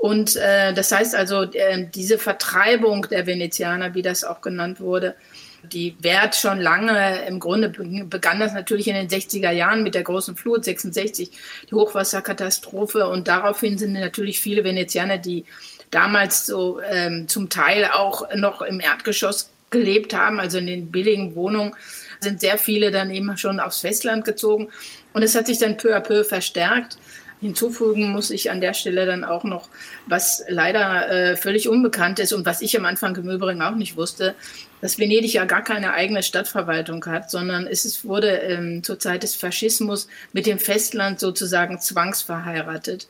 Und 0.00 0.36
äh, 0.36 0.72
das 0.72 0.92
heißt 0.92 1.14
also, 1.14 1.42
äh, 1.42 1.86
diese 1.94 2.16
Vertreibung 2.16 3.06
der 3.10 3.26
Venezianer, 3.26 3.94
wie 3.94 4.00
das 4.00 4.24
auch 4.24 4.40
genannt 4.40 4.80
wurde, 4.80 5.14
die 5.62 5.94
währt 6.00 6.34
schon 6.34 6.58
lange. 6.58 7.26
Im 7.26 7.38
Grunde 7.38 7.68
begann 7.68 8.40
das 8.40 8.54
natürlich 8.54 8.88
in 8.88 8.94
den 8.94 9.08
60er 9.08 9.50
Jahren 9.50 9.82
mit 9.82 9.94
der 9.94 10.02
großen 10.02 10.36
Flut, 10.36 10.64
66, 10.64 11.30
die 11.70 11.74
Hochwasserkatastrophe. 11.74 13.06
Und 13.08 13.28
daraufhin 13.28 13.76
sind 13.76 13.92
natürlich 13.92 14.40
viele 14.40 14.64
Venezianer, 14.64 15.18
die 15.18 15.44
damals 15.90 16.46
so 16.46 16.80
ähm, 16.80 17.28
zum 17.28 17.50
Teil 17.50 17.90
auch 17.92 18.34
noch 18.34 18.62
im 18.62 18.80
Erdgeschoss 18.80 19.50
gelebt 19.68 20.14
haben, 20.14 20.40
also 20.40 20.56
in 20.56 20.66
den 20.66 20.90
billigen 20.90 21.34
Wohnungen, 21.34 21.74
sind 22.20 22.40
sehr 22.40 22.56
viele 22.56 22.90
dann 22.90 23.10
eben 23.10 23.36
schon 23.36 23.60
aufs 23.60 23.80
Festland 23.80 24.24
gezogen. 24.24 24.70
Und 25.12 25.22
es 25.22 25.34
hat 25.34 25.46
sich 25.46 25.58
dann 25.58 25.76
peu 25.76 25.94
à 25.94 26.00
peu 26.00 26.24
verstärkt. 26.24 26.96
Hinzufügen 27.40 28.10
muss 28.10 28.30
ich 28.30 28.50
an 28.50 28.60
der 28.60 28.74
Stelle 28.74 29.06
dann 29.06 29.24
auch 29.24 29.44
noch, 29.44 29.68
was 30.06 30.44
leider 30.48 31.10
äh, 31.10 31.36
völlig 31.36 31.68
unbekannt 31.68 32.18
ist 32.18 32.32
und 32.32 32.44
was 32.44 32.60
ich 32.60 32.76
am 32.76 32.84
Anfang 32.84 33.16
im 33.16 33.30
Übrigen 33.30 33.62
auch 33.62 33.76
nicht 33.76 33.96
wusste, 33.96 34.34
dass 34.80 34.98
Venedig 34.98 35.32
ja 35.32 35.44
gar 35.46 35.64
keine 35.64 35.92
eigene 35.92 36.22
Stadtverwaltung 36.22 37.04
hat, 37.06 37.30
sondern 37.30 37.66
es 37.66 38.04
wurde 38.04 38.28
ähm, 38.28 38.82
zur 38.82 38.98
Zeit 38.98 39.22
des 39.22 39.34
Faschismus 39.34 40.08
mit 40.32 40.46
dem 40.46 40.58
Festland 40.58 41.18
sozusagen 41.20 41.80
zwangsverheiratet. 41.80 43.08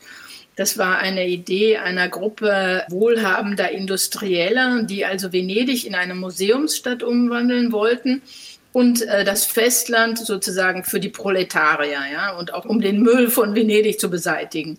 Das 0.57 0.77
war 0.79 0.99
eine 0.99 1.27
Idee 1.27 1.79
einer 1.79 2.09
Gruppe 2.09 2.85
wohlhabender 2.89 3.71
Industrieller, 3.71 4.83
die 4.83 5.05
also 5.05 5.33
Venedig 5.33 5.87
in 5.87 5.95
eine 5.95 6.15
Museumsstadt 6.15 7.03
umwandeln 7.03 7.73
wollten 7.73 8.23
und 8.73 9.03
äh, 9.03 9.25
das 9.25 9.45
Festland 9.45 10.19
sozusagen 10.19 10.85
für 10.85 11.01
die 11.01 11.09
Proletarier, 11.09 12.01
ja, 12.13 12.37
und 12.37 12.55
auch 12.55 12.65
um 12.65 12.81
den 12.81 13.03
Müll 13.03 13.31
von 13.31 13.55
Venedig 13.55 13.99
zu 13.99 14.11
beseitigen. 14.11 14.79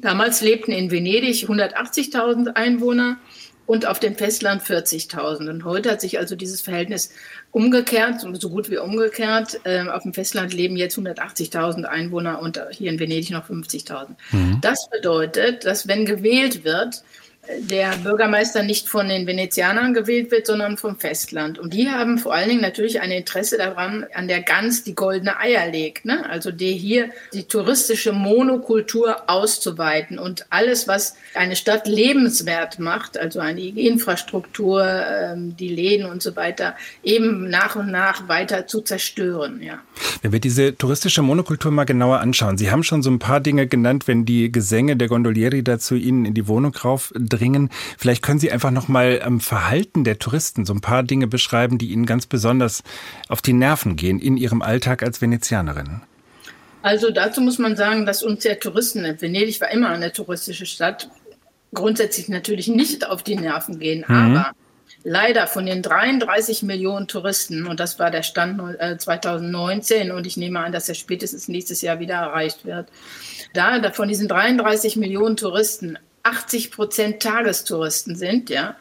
Damals 0.00 0.40
lebten 0.40 0.72
in 0.72 0.90
Venedig 0.90 1.48
180.000 1.48 2.54
Einwohner 2.54 3.18
und 3.66 3.86
auf 3.86 4.00
dem 4.00 4.16
Festland 4.16 4.62
40.000. 4.62 5.48
Und 5.48 5.64
heute 5.64 5.90
hat 5.90 6.00
sich 6.00 6.18
also 6.18 6.36
dieses 6.36 6.60
Verhältnis 6.60 7.10
umgekehrt, 7.52 8.20
so 8.20 8.50
gut 8.50 8.70
wie 8.70 8.78
umgekehrt. 8.78 9.60
Ähm, 9.64 9.88
auf 9.88 10.02
dem 10.02 10.12
Festland 10.12 10.52
leben 10.52 10.76
jetzt 10.76 10.98
180.000 10.98 11.84
Einwohner 11.84 12.40
und 12.40 12.60
hier 12.70 12.90
in 12.90 12.98
Venedig 12.98 13.30
noch 13.30 13.48
50.000. 13.48 14.08
Mhm. 14.32 14.58
Das 14.60 14.88
bedeutet, 14.90 15.64
dass 15.64 15.88
wenn 15.88 16.04
gewählt 16.04 16.64
wird, 16.64 17.02
der 17.58 17.96
Bürgermeister 17.96 18.62
nicht 18.62 18.88
von 18.88 19.08
den 19.08 19.26
Venezianern 19.26 19.94
gewählt 19.94 20.30
wird, 20.30 20.46
sondern 20.46 20.76
vom 20.76 20.96
Festland. 20.96 21.58
Und 21.58 21.74
die 21.74 21.90
haben 21.90 22.18
vor 22.18 22.32
allen 22.32 22.48
Dingen 22.48 22.60
natürlich 22.60 23.00
ein 23.00 23.10
Interesse 23.10 23.58
daran, 23.58 24.06
an 24.14 24.28
der 24.28 24.42
Gans 24.42 24.84
die 24.84 24.94
goldene 24.94 25.40
Eier 25.40 25.68
legt. 25.68 26.04
Ne? 26.04 26.24
Also 26.30 26.52
die 26.52 26.74
hier 26.74 27.10
die 27.32 27.42
touristische 27.42 28.12
Monokultur 28.12 29.28
auszuweiten 29.28 30.20
und 30.20 30.46
alles, 30.50 30.86
was 30.86 31.16
eine 31.34 31.56
Stadt 31.56 31.88
lebenswert 31.88 32.78
macht, 32.78 33.18
also 33.18 33.40
eine 33.40 33.60
Infrastruktur, 33.60 34.84
ähm, 34.84 35.56
die 35.56 35.68
Läden 35.68 36.06
und 36.06 36.22
so 36.22 36.36
weiter, 36.36 36.76
eben 37.02 37.50
nach 37.50 37.74
und 37.74 37.90
nach 37.90 38.28
weiter 38.28 38.68
zu 38.68 38.82
zerstören. 38.82 39.60
Ja. 39.60 39.80
Wenn 40.22 40.30
wir 40.30 40.40
diese 40.40 40.76
touristische 40.76 41.22
Monokultur 41.22 41.72
mal 41.72 41.84
genauer 41.84 42.20
anschauen, 42.20 42.56
Sie 42.56 42.70
haben 42.70 42.84
schon 42.84 43.02
so 43.02 43.10
ein 43.10 43.18
paar 43.18 43.40
Dinge 43.40 43.66
genannt, 43.66 44.06
wenn 44.06 44.24
die 44.24 44.52
Gesänge 44.52 44.96
der 44.96 45.08
Gondolieri 45.08 45.64
dazu 45.64 45.96
Ihnen 45.96 46.24
in 46.24 46.34
die 46.34 46.46
Wohnung 46.46 46.72
rauf 46.76 47.12
dringen. 47.32 47.70
Vielleicht 47.98 48.22
können 48.22 48.38
Sie 48.38 48.50
einfach 48.52 48.70
noch 48.70 48.88
mal 48.88 49.20
am 49.22 49.40
Verhalten 49.40 50.04
der 50.04 50.18
Touristen 50.18 50.64
so 50.64 50.74
ein 50.74 50.80
paar 50.80 51.02
Dinge 51.02 51.26
beschreiben, 51.26 51.78
die 51.78 51.90
Ihnen 51.90 52.06
ganz 52.06 52.26
besonders 52.26 52.82
auf 53.28 53.42
die 53.42 53.52
Nerven 53.52 53.96
gehen 53.96 54.18
in 54.18 54.36
Ihrem 54.36 54.62
Alltag 54.62 55.02
als 55.02 55.20
Venezianerin. 55.20 56.02
Also 56.82 57.10
dazu 57.10 57.40
muss 57.40 57.58
man 57.58 57.76
sagen, 57.76 58.06
dass 58.06 58.22
uns 58.22 58.42
der 58.42 58.58
Touristen, 58.58 59.04
Venedig 59.20 59.60
war 59.60 59.70
immer 59.70 59.90
eine 59.90 60.12
touristische 60.12 60.66
Stadt, 60.66 61.08
grundsätzlich 61.72 62.28
natürlich 62.28 62.68
nicht 62.68 63.06
auf 63.08 63.22
die 63.22 63.36
Nerven 63.36 63.78
gehen, 63.78 64.04
mhm. 64.06 64.14
aber 64.36 64.52
leider 65.04 65.46
von 65.46 65.66
den 65.66 65.82
33 65.82 66.62
Millionen 66.62 67.08
Touristen, 67.08 67.66
und 67.66 67.80
das 67.80 67.98
war 67.98 68.10
der 68.10 68.22
Stand 68.22 68.60
2019, 68.98 70.08
äh, 70.08 70.12
und 70.12 70.26
ich 70.26 70.36
nehme 70.36 70.60
an, 70.60 70.72
dass 70.72 70.88
er 70.88 70.94
spätestens 70.94 71.48
nächstes 71.48 71.82
Jahr 71.82 72.00
wieder 72.00 72.16
erreicht 72.16 72.64
wird, 72.64 72.88
da 73.54 73.92
von 73.92 74.08
diesen 74.08 74.28
33 74.28 74.96
Millionen 74.96 75.36
Touristen 75.36 75.98
80 76.22 76.70
Prozent 76.70 77.22
Tagestouristen 77.22 78.16
sind, 78.16 78.50
ja, 78.50 78.76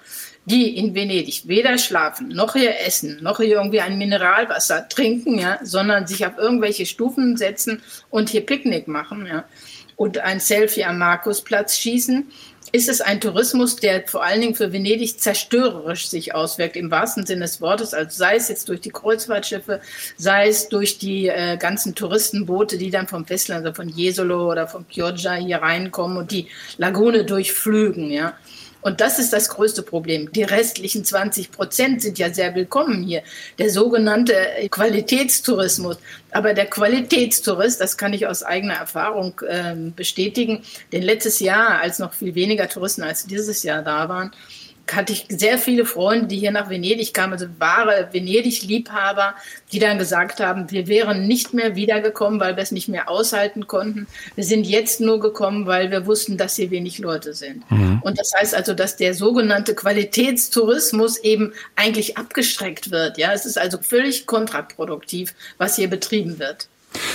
die 0.46 0.78
in 0.78 0.96
Venedig 0.96 1.48
weder 1.48 1.78
schlafen, 1.78 2.30
noch 2.30 2.54
hier 2.54 2.80
essen, 2.80 3.20
noch 3.22 3.38
hier 3.38 3.56
irgendwie 3.56 3.82
ein 3.82 3.98
Mineralwasser 3.98 4.90
trinken, 4.90 5.38
ja, 5.38 5.60
sondern 5.64 6.08
sich 6.08 6.26
auf 6.26 6.38
irgendwelche 6.38 6.86
Stufen 6.86 7.38
setzen 7.38 7.82
und 8.10 8.30
hier 8.30 8.46
Picknick 8.46 8.88
machen, 8.88 9.26
ja, 9.28 9.46
und 9.96 10.18
ein 10.18 10.40
Selfie 10.40 10.84
am 10.84 10.98
Markusplatz 10.98 11.78
schießen, 11.78 12.32
ist 12.72 12.90
es 12.90 13.02
ein 13.02 13.20
Tourismus, 13.20 13.76
der 13.76 14.08
vor 14.08 14.24
allen 14.24 14.42
Dingen 14.42 14.56
für 14.56 14.72
Venedig 14.72 15.20
zerstörerisch 15.20 16.08
sich 16.08 16.34
auswirkt, 16.34 16.78
im 16.78 16.90
wahrsten 16.90 17.26
Sinne 17.26 17.42
des 17.42 17.60
Wortes. 17.62 17.94
Also 17.94 18.18
sei 18.18 18.36
es 18.36 18.48
jetzt 18.50 18.70
durch 18.70 18.82
die 18.82 18.92
Kreuzfahrtschiffe, 18.92 19.82
sei 20.18 20.48
es 20.48 20.70
durch 20.70 20.98
die 20.98 21.28
äh, 21.28 21.58
ganzen 21.58 21.96
Touristenboote, 21.96 22.78
die 22.78 22.90
dann 22.90 23.08
vom 23.08 23.26
Festland, 23.26 23.66
also 23.66 23.76
von 23.76 23.90
Jesolo 23.90 24.50
oder 24.50 24.68
von 24.68 24.88
Chioggia 24.88 25.34
hier 25.34 25.58
reinkommen 25.58 26.18
und 26.18 26.32
die 26.32 26.48
Lagune 26.78 27.26
durchflügen, 27.26 28.10
ja. 28.10 28.34
Und 28.82 29.00
das 29.00 29.20
ist 29.20 29.32
das 29.32 29.50
größte 29.50 29.84
Problem. 29.84 30.32
Die 30.32 30.44
restlichen 30.44 31.06
20 31.06 31.52
Prozent 31.52 32.02
sind 32.02 32.18
ja 32.20 32.34
sehr 32.34 32.56
willkommen 32.56 33.04
hier. 33.04 33.24
Der 33.60 33.70
sogenannte 33.70 34.36
Qualitätstourismus. 34.70 35.98
Aber 36.32 36.54
der 36.54 36.66
Qualitätstourist, 36.66 37.80
das 37.80 37.98
kann 37.98 38.14
ich 38.14 38.26
aus 38.28 38.44
eigener 38.44 38.76
Erfahrung 38.76 39.40
äh, 39.48 39.76
bestätigen, 39.96 40.64
denn 40.92 41.04
letztes 41.04 41.40
Jahr, 41.40 41.82
als 41.82 42.00
noch 42.00 42.14
viel 42.14 42.36
weniger 42.36 42.68
Touristen 42.70 43.04
als 43.04 43.26
dieses 43.26 43.64
Jahr 43.64 43.82
da 43.84 44.08
waren, 44.10 44.32
hatte 44.96 45.14
ich 45.14 45.26
sehr 45.30 45.58
viele 45.58 45.86
Freunde, 45.86 46.28
die 46.28 46.40
hier 46.40 46.52
nach 46.52 46.70
Venedig 46.70 47.14
kamen, 47.14 47.34
also 47.34 47.48
wahre 47.60 48.10
Venedig-Liebhaber, 48.12 49.36
die 49.72 49.80
dann 49.80 49.98
gesagt 49.98 50.40
haben, 50.40 50.72
wir 50.72 50.88
wären 50.88 51.28
nicht 51.28 51.54
mehr 51.54 51.76
wiedergekommen, 51.76 52.40
weil 52.40 52.56
wir 52.56 52.64
es 52.64 52.72
nicht 52.72 52.88
mehr 52.88 53.10
aushalten 53.10 53.68
konnten. 53.68 54.08
Wir 54.36 54.44
sind 54.44 54.66
jetzt 54.66 55.02
nur 55.02 55.20
gekommen, 55.20 55.68
weil 55.68 55.92
wir 55.92 56.06
wussten, 56.06 56.38
dass 56.38 56.56
hier 56.56 56.72
wenig 56.72 57.00
Leute 57.00 57.34
sind. 57.34 57.70
Mhm. 57.72 58.02
Und 58.04 58.20
das 58.20 58.34
heißt 58.38 58.56
also, 58.56 58.74
dass 58.74 58.96
der 58.98 59.14
sogenannte 59.14 59.76
Qualitätstourismus 59.76 61.18
eben 61.18 61.54
eigentlich 61.76 62.18
abgestreckt 62.18 62.92
wird. 62.92 63.18
Ja, 63.18 63.34
es 63.34 63.46
ist 63.46 63.58
also 63.58 63.78
völlig 63.82 64.26
kontraproduktiv, 64.26 65.34
was 65.58 65.76
hier 65.76 65.90
betrieben 65.90 66.40
wird. 66.40 66.68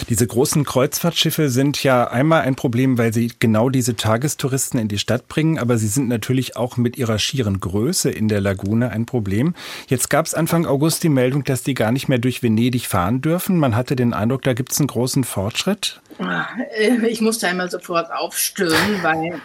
Diese 0.08 0.26
großen 0.26 0.64
Kreuzfahrtschiffe 0.64 1.48
sind 1.48 1.82
ja 1.82 2.08
einmal 2.08 2.42
ein 2.42 2.54
Problem, 2.54 2.98
weil 2.98 3.12
sie 3.12 3.32
genau 3.38 3.70
diese 3.70 3.96
Tagestouristen 3.96 4.78
in 4.78 4.88
die 4.88 4.98
Stadt 4.98 5.28
bringen, 5.28 5.58
aber 5.58 5.78
sie 5.78 5.88
sind 5.88 6.08
natürlich 6.08 6.56
auch 6.56 6.76
mit 6.76 6.96
ihrer 6.96 7.18
schieren 7.18 7.60
Größe 7.60 8.10
in 8.10 8.28
der 8.28 8.40
Lagune 8.40 8.90
ein 8.90 9.06
Problem. 9.06 9.54
Jetzt 9.88 10.10
gab 10.10 10.26
es 10.26 10.34
Anfang 10.34 10.66
August 10.66 11.02
die 11.02 11.08
Meldung, 11.08 11.44
dass 11.44 11.62
die 11.62 11.74
gar 11.74 11.92
nicht 11.92 12.08
mehr 12.08 12.18
durch 12.18 12.42
Venedig 12.42 12.86
fahren 12.86 13.20
dürfen. 13.20 13.58
Man 13.58 13.76
hatte 13.76 13.96
den 13.96 14.14
Eindruck, 14.14 14.42
da 14.42 14.54
gibt 14.54 14.72
es 14.72 14.78
einen 14.78 14.88
großen 14.88 15.24
Fortschritt. 15.24 16.00
Ah, 16.18 16.46
äh, 16.78 17.06
ich 17.08 17.20
musste 17.20 17.48
einmal 17.48 17.70
sofort 17.70 18.10
aufstöhnen, 18.12 19.02
weil 19.02 19.40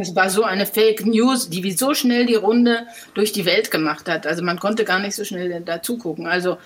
es 0.00 0.14
war 0.14 0.30
so 0.30 0.44
eine 0.44 0.66
Fake 0.66 1.04
News, 1.04 1.50
die 1.50 1.62
wie 1.62 1.72
so 1.72 1.94
schnell 1.94 2.26
die 2.26 2.34
Runde 2.34 2.86
durch 3.14 3.32
die 3.32 3.44
Welt 3.44 3.70
gemacht 3.70 4.08
hat. 4.08 4.26
Also 4.26 4.42
man 4.42 4.58
konnte 4.58 4.84
gar 4.84 4.98
nicht 4.98 5.14
so 5.14 5.24
schnell 5.24 5.60
dazu 5.64 5.98
gucken. 5.98 6.26
Also 6.26 6.58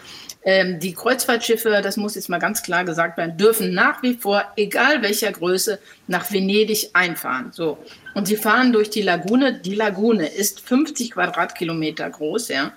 ähm, 0.45 0.81
die 0.81 0.93
Kreuzfahrtschiffe, 0.93 1.81
das 1.83 1.97
muss 1.97 2.17
jetzt 2.17 2.29
mal 2.29 2.39
ganz 2.39 2.63
klar 2.63 2.85
gesagt 2.85 3.17
werden, 3.17 3.37
dürfen 3.37 3.75
nach 3.75 4.03
wie 4.03 4.15
vor, 4.15 4.45
egal 4.57 5.03
welcher 5.03 5.31
Größe, 5.31 5.79
nach 6.09 6.33
Venedig 6.33 6.91
einfahren. 6.95 7.53
So. 7.53 7.79
Und 8.15 8.27
sie 8.27 8.37
fahren 8.37 8.73
durch 8.73 8.91
die 8.91 9.03
Lagune. 9.03 9.55
Die 9.55 9.75
Lagune 9.75 10.27
ist 10.27 10.61
50 10.61 11.13
Quadratkilometer 11.13 12.11
groß, 12.11 12.49
ja. 12.49 12.73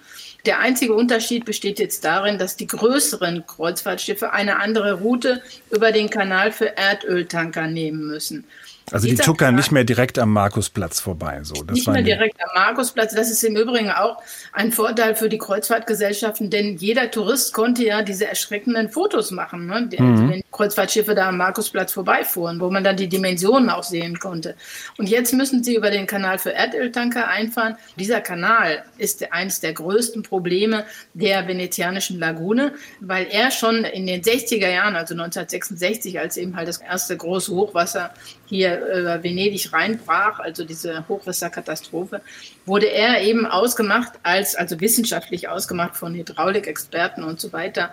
Der 0.46 0.60
einzige 0.60 0.94
Unterschied 0.94 1.44
besteht 1.44 1.80
jetzt 1.80 2.06
darin, 2.06 2.38
dass 2.38 2.56
die 2.56 2.68
größeren 2.68 3.48
Kreuzfahrtschiffe 3.48 4.32
eine 4.32 4.60
andere 4.60 5.00
Route 5.00 5.42
über 5.72 5.92
den 5.92 6.12
Kanal 6.12 6.52
für 6.52 6.78
Erdöltanker 6.78 7.66
nehmen 7.66 8.06
müssen. 8.06 8.46
Also 8.92 9.08
die 9.08 9.16
tuckern 9.16 9.56
nicht 9.56 9.72
mehr 9.72 9.84
direkt 9.84 10.20
am 10.20 10.32
Markusplatz 10.32 11.00
vorbei. 11.00 11.40
So. 11.44 11.64
Das 11.64 11.76
nicht 11.76 11.88
mehr 11.88 12.04
direkt 12.04 12.40
am 12.40 12.50
Markusplatz. 12.54 13.16
Das 13.16 13.32
ist 13.32 13.44
im 13.44 13.56
Übrigen 13.56 13.90
auch 13.90 14.22
ein 14.54 14.72
Vorteil 14.72 15.16
für 15.16 15.28
die 15.28 15.40
Kreuzfahrtgesellschaften, 15.40 16.50
denn 16.50 16.78
jeder 16.78 17.10
Tourist 17.10 17.54
konnte 17.54 17.84
ja 17.84 18.04
diese 18.04 18.28
erschreckenden 18.28 18.90
Fotos 18.90 19.32
machen, 19.32 19.66
ne? 19.66 19.88
die, 19.92 20.02
mhm. 20.02 20.30
wenn 20.30 20.44
Kreuzfahrtschiffe 20.52 21.16
da 21.16 21.30
am 21.30 21.38
Markusplatz 21.38 21.94
vorbeifuhren, 21.94 22.60
wo 22.60 22.70
man 22.70 22.84
dann 22.84 22.96
die 22.96 23.10
Dimensionen 23.10 23.70
auch 23.70 23.84
sehen 23.84 24.20
konnte. 24.20 24.56
Und 24.98 25.10
jetzt 25.10 25.34
müssen 25.34 25.64
sie 25.64 25.76
über 25.76 25.90
den 25.90 26.06
Kanal 26.06 26.38
für 26.38 26.54
Erdöltanker 26.54 27.28
einfahren. 27.28 27.76
Dieser 27.98 28.22
Kanal 28.22 28.84
ist 28.98 29.32
eines 29.34 29.60
der 29.60 29.74
größten 29.74 30.22
Probleme 30.22 30.86
der 31.14 31.48
venezianischen 31.48 32.20
Lagune, 32.20 32.74
weil 33.00 33.28
er 33.32 33.50
schon 33.50 33.84
in 33.84 34.06
den 34.06 34.22
60er 34.22 34.70
Jahren, 34.70 34.96
also 34.96 35.14
1966, 35.14 36.20
als 36.20 36.38
eben 36.38 36.56
halt 36.56 36.68
das 36.68 36.78
erste 36.78 37.18
große 37.18 37.54
Hochwasser 37.54 38.12
hier 38.46 38.86
über 38.86 39.24
Venedig 39.24 39.74
reinbrach, 39.74 40.40
also 40.40 40.64
diese 40.64 41.08
Hochwasserkatastrophe, 41.08 42.22
wurde 42.66 42.88
er 42.88 43.22
eben 43.22 43.46
ausgemacht 43.46 44.14
als, 44.24 44.56
also 44.56 44.80
wissenschaftlich 44.80 45.50
ausgemacht 45.50 45.96
von 45.96 46.14
Hydraulikexperten 46.14 47.24
und 47.24 47.40
so 47.40 47.52
weiter, 47.54 47.92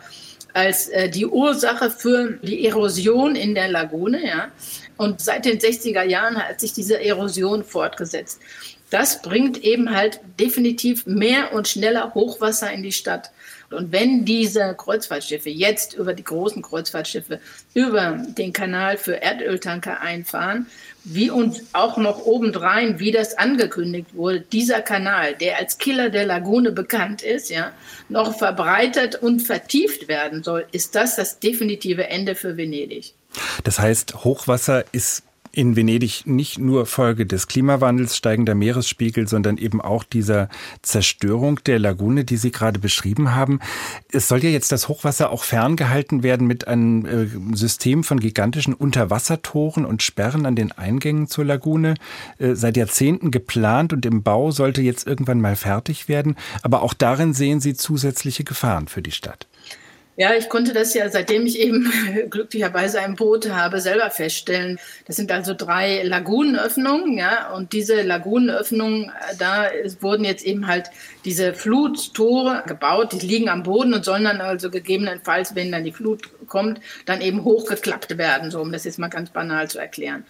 als 0.53 0.89
äh, 0.89 1.09
die 1.09 1.27
Ursache 1.27 1.91
für 1.91 2.39
die 2.43 2.67
Erosion 2.67 3.37
in 3.37 3.55
der 3.55 3.69
Lagune, 3.69 4.27
ja. 4.27 4.49
Und 4.97 5.21
seit 5.21 5.47
den 5.47 5.59
60er 5.59 6.03
Jahren 6.03 6.37
hat 6.37 6.61
sich 6.61 6.73
diese 6.73 7.03
Erosion 7.03 7.65
fortgesetzt. 7.65 8.41
Das 8.91 9.23
bringt 9.23 9.65
eben 9.65 9.91
halt 9.91 10.21
definitiv 10.39 11.07
mehr 11.07 11.55
und 11.55 11.67
schneller 11.67 12.13
Hochwasser 12.15 12.71
in 12.71 12.83
die 12.83 12.93
Stadt. 12.93 13.31
Und 13.73 13.93
wenn 13.93 14.25
diese 14.25 14.75
Kreuzfahrtschiffe 14.75 15.51
jetzt 15.51 15.95
über 15.95 16.15
die 16.15 16.25
großen 16.25 16.63
Kreuzfahrtschiffe 16.63 17.41
über 17.75 18.23
den 18.37 18.53
Kanal 18.53 18.99
für 18.99 19.23
Erdöltanker 19.23 20.01
einfahren, 20.01 20.67
wie 21.05 21.31
und 21.31 21.63
auch 21.73 21.97
noch 21.97 22.25
obendrein, 22.27 23.01
wie 23.01 23.11
das 23.11 23.37
angekündigt 23.37 24.15
wurde, 24.15 24.41
dieser 24.41 24.83
Kanal, 24.83 25.35
der 25.35 25.59
als 25.59 25.79
Killer 25.79 26.11
der 26.11 26.27
Lagune 26.27 26.73
bekannt 26.73 27.23
ist, 27.23 27.51
ja, 27.51 27.73
noch 28.09 28.39
verbreitert 28.39 29.17
und 29.17 29.41
vertieft 29.41 30.09
werden 30.09 30.43
soll, 30.43 30.67
ist 30.73 30.95
das 30.95 31.17
das 31.17 31.41
definitive 31.41 32.07
Ende 32.09 32.35
für 32.35 32.57
Venedig. 32.57 33.15
Das 33.65 33.79
heißt, 33.79 34.25
Hochwasser 34.25 34.85
ist 34.93 35.23
in 35.53 35.77
Venedig 35.77 36.27
nicht 36.27 36.59
nur 36.59 36.87
Folge 36.87 37.27
des 37.27 37.47
Klimawandels, 37.47 38.17
steigender 38.17 38.55
Meeresspiegel, 38.55 39.29
sondern 39.29 39.59
eben 39.59 39.83
auch 39.83 40.03
dieser 40.03 40.49
Zerstörung 40.81 41.61
der 41.67 41.79
Lagune, 41.79 42.25
die 42.25 42.39
Sie 42.39 42.51
gerade 42.51 42.79
beschrieben 42.79 43.35
haben. 43.35 43.61
Es 44.11 44.29
soll 44.29 44.43
ja 44.43 44.49
jetzt 44.49 44.73
das 44.73 44.89
Hochwasser 44.89 45.31
auch 45.31 45.45
ferngehalten 45.45 46.23
werden 46.23 46.47
mit 46.47 46.67
einem 46.67 47.05
äh, 47.05 47.55
System 47.55 48.03
von 48.03 48.19
gigantischen 48.19 48.73
Unterwassertoren 48.73 49.85
und 49.85 50.03
Sperren 50.03 50.47
an 50.47 50.57
den 50.57 50.73
Eingängen 50.73 51.29
zur 51.29 51.45
Lagune. 51.45 51.95
Äh, 52.39 52.55
seit 52.55 52.79
Jahrzehnten 52.79 53.31
geplant 53.31 53.93
und 53.93 54.07
im 54.07 54.23
Bau 54.23 54.53
sollte 54.53 54.81
jetzt 54.81 55.07
irgendwann 55.07 55.43
mal 55.43 55.57
fertig 55.57 56.09
werden. 56.09 56.37
Aber 56.63 56.83
auch 56.83 56.95
darin 56.95 57.35
sehen 57.35 57.61
Sie 57.61 57.75
zusätzliche 57.75 58.45
Gefahren 58.45 58.89
für 58.89 59.03
die 59.03 59.13
Stadt. 59.13 59.47
Ja, 60.15 60.35
ich 60.35 60.51
konnte 60.51 60.75
das 60.75 60.93
ja, 60.93 61.09
seitdem 61.09 61.47
ich 61.47 61.59
eben 61.59 61.91
glücklicherweise 62.31 63.01
ein 63.01 63.17
Boot 63.17 63.49
habe, 63.49 63.81
selber 63.81 64.11
feststellen. 64.11 64.79
Das 65.07 65.17
sind 65.17 65.33
also 65.33 65.55
drei 65.55 66.03
Lagunenöffnungen, 66.03 67.17
ja, 67.17 67.51
und 67.55 67.73
diese 67.73 68.03
Lagunenöffnungen, 68.03 69.11
da 69.39 69.71
wurden 70.01 70.25
jetzt 70.25 70.45
eben 70.45 70.67
halt 70.67 70.91
diese 71.25 71.55
Fluttore 71.55 72.63
gebaut, 72.67 73.13
die 73.13 73.27
liegen 73.27 73.49
am 73.49 73.63
Boden 73.63 73.95
und 73.95 74.05
sollen 74.05 74.25
dann 74.25 74.43
also 74.43 74.71
gegebenenfalls, 74.71 75.55
wenn 75.55 75.73
dann 75.73 75.85
die 75.85 75.93
Flut 75.93 76.29
kommt, 76.47 76.81
dann 77.07 77.23
eben 77.23 77.43
hochgeklappt 77.45 78.19
werden, 78.19 78.51
so 78.51 78.61
um 78.61 78.71
das 78.71 78.85
jetzt 78.85 78.99
mal 78.99 79.09
ganz 79.09 79.31
banal 79.31 79.71
zu 79.71 79.79
erklären. 79.79 80.27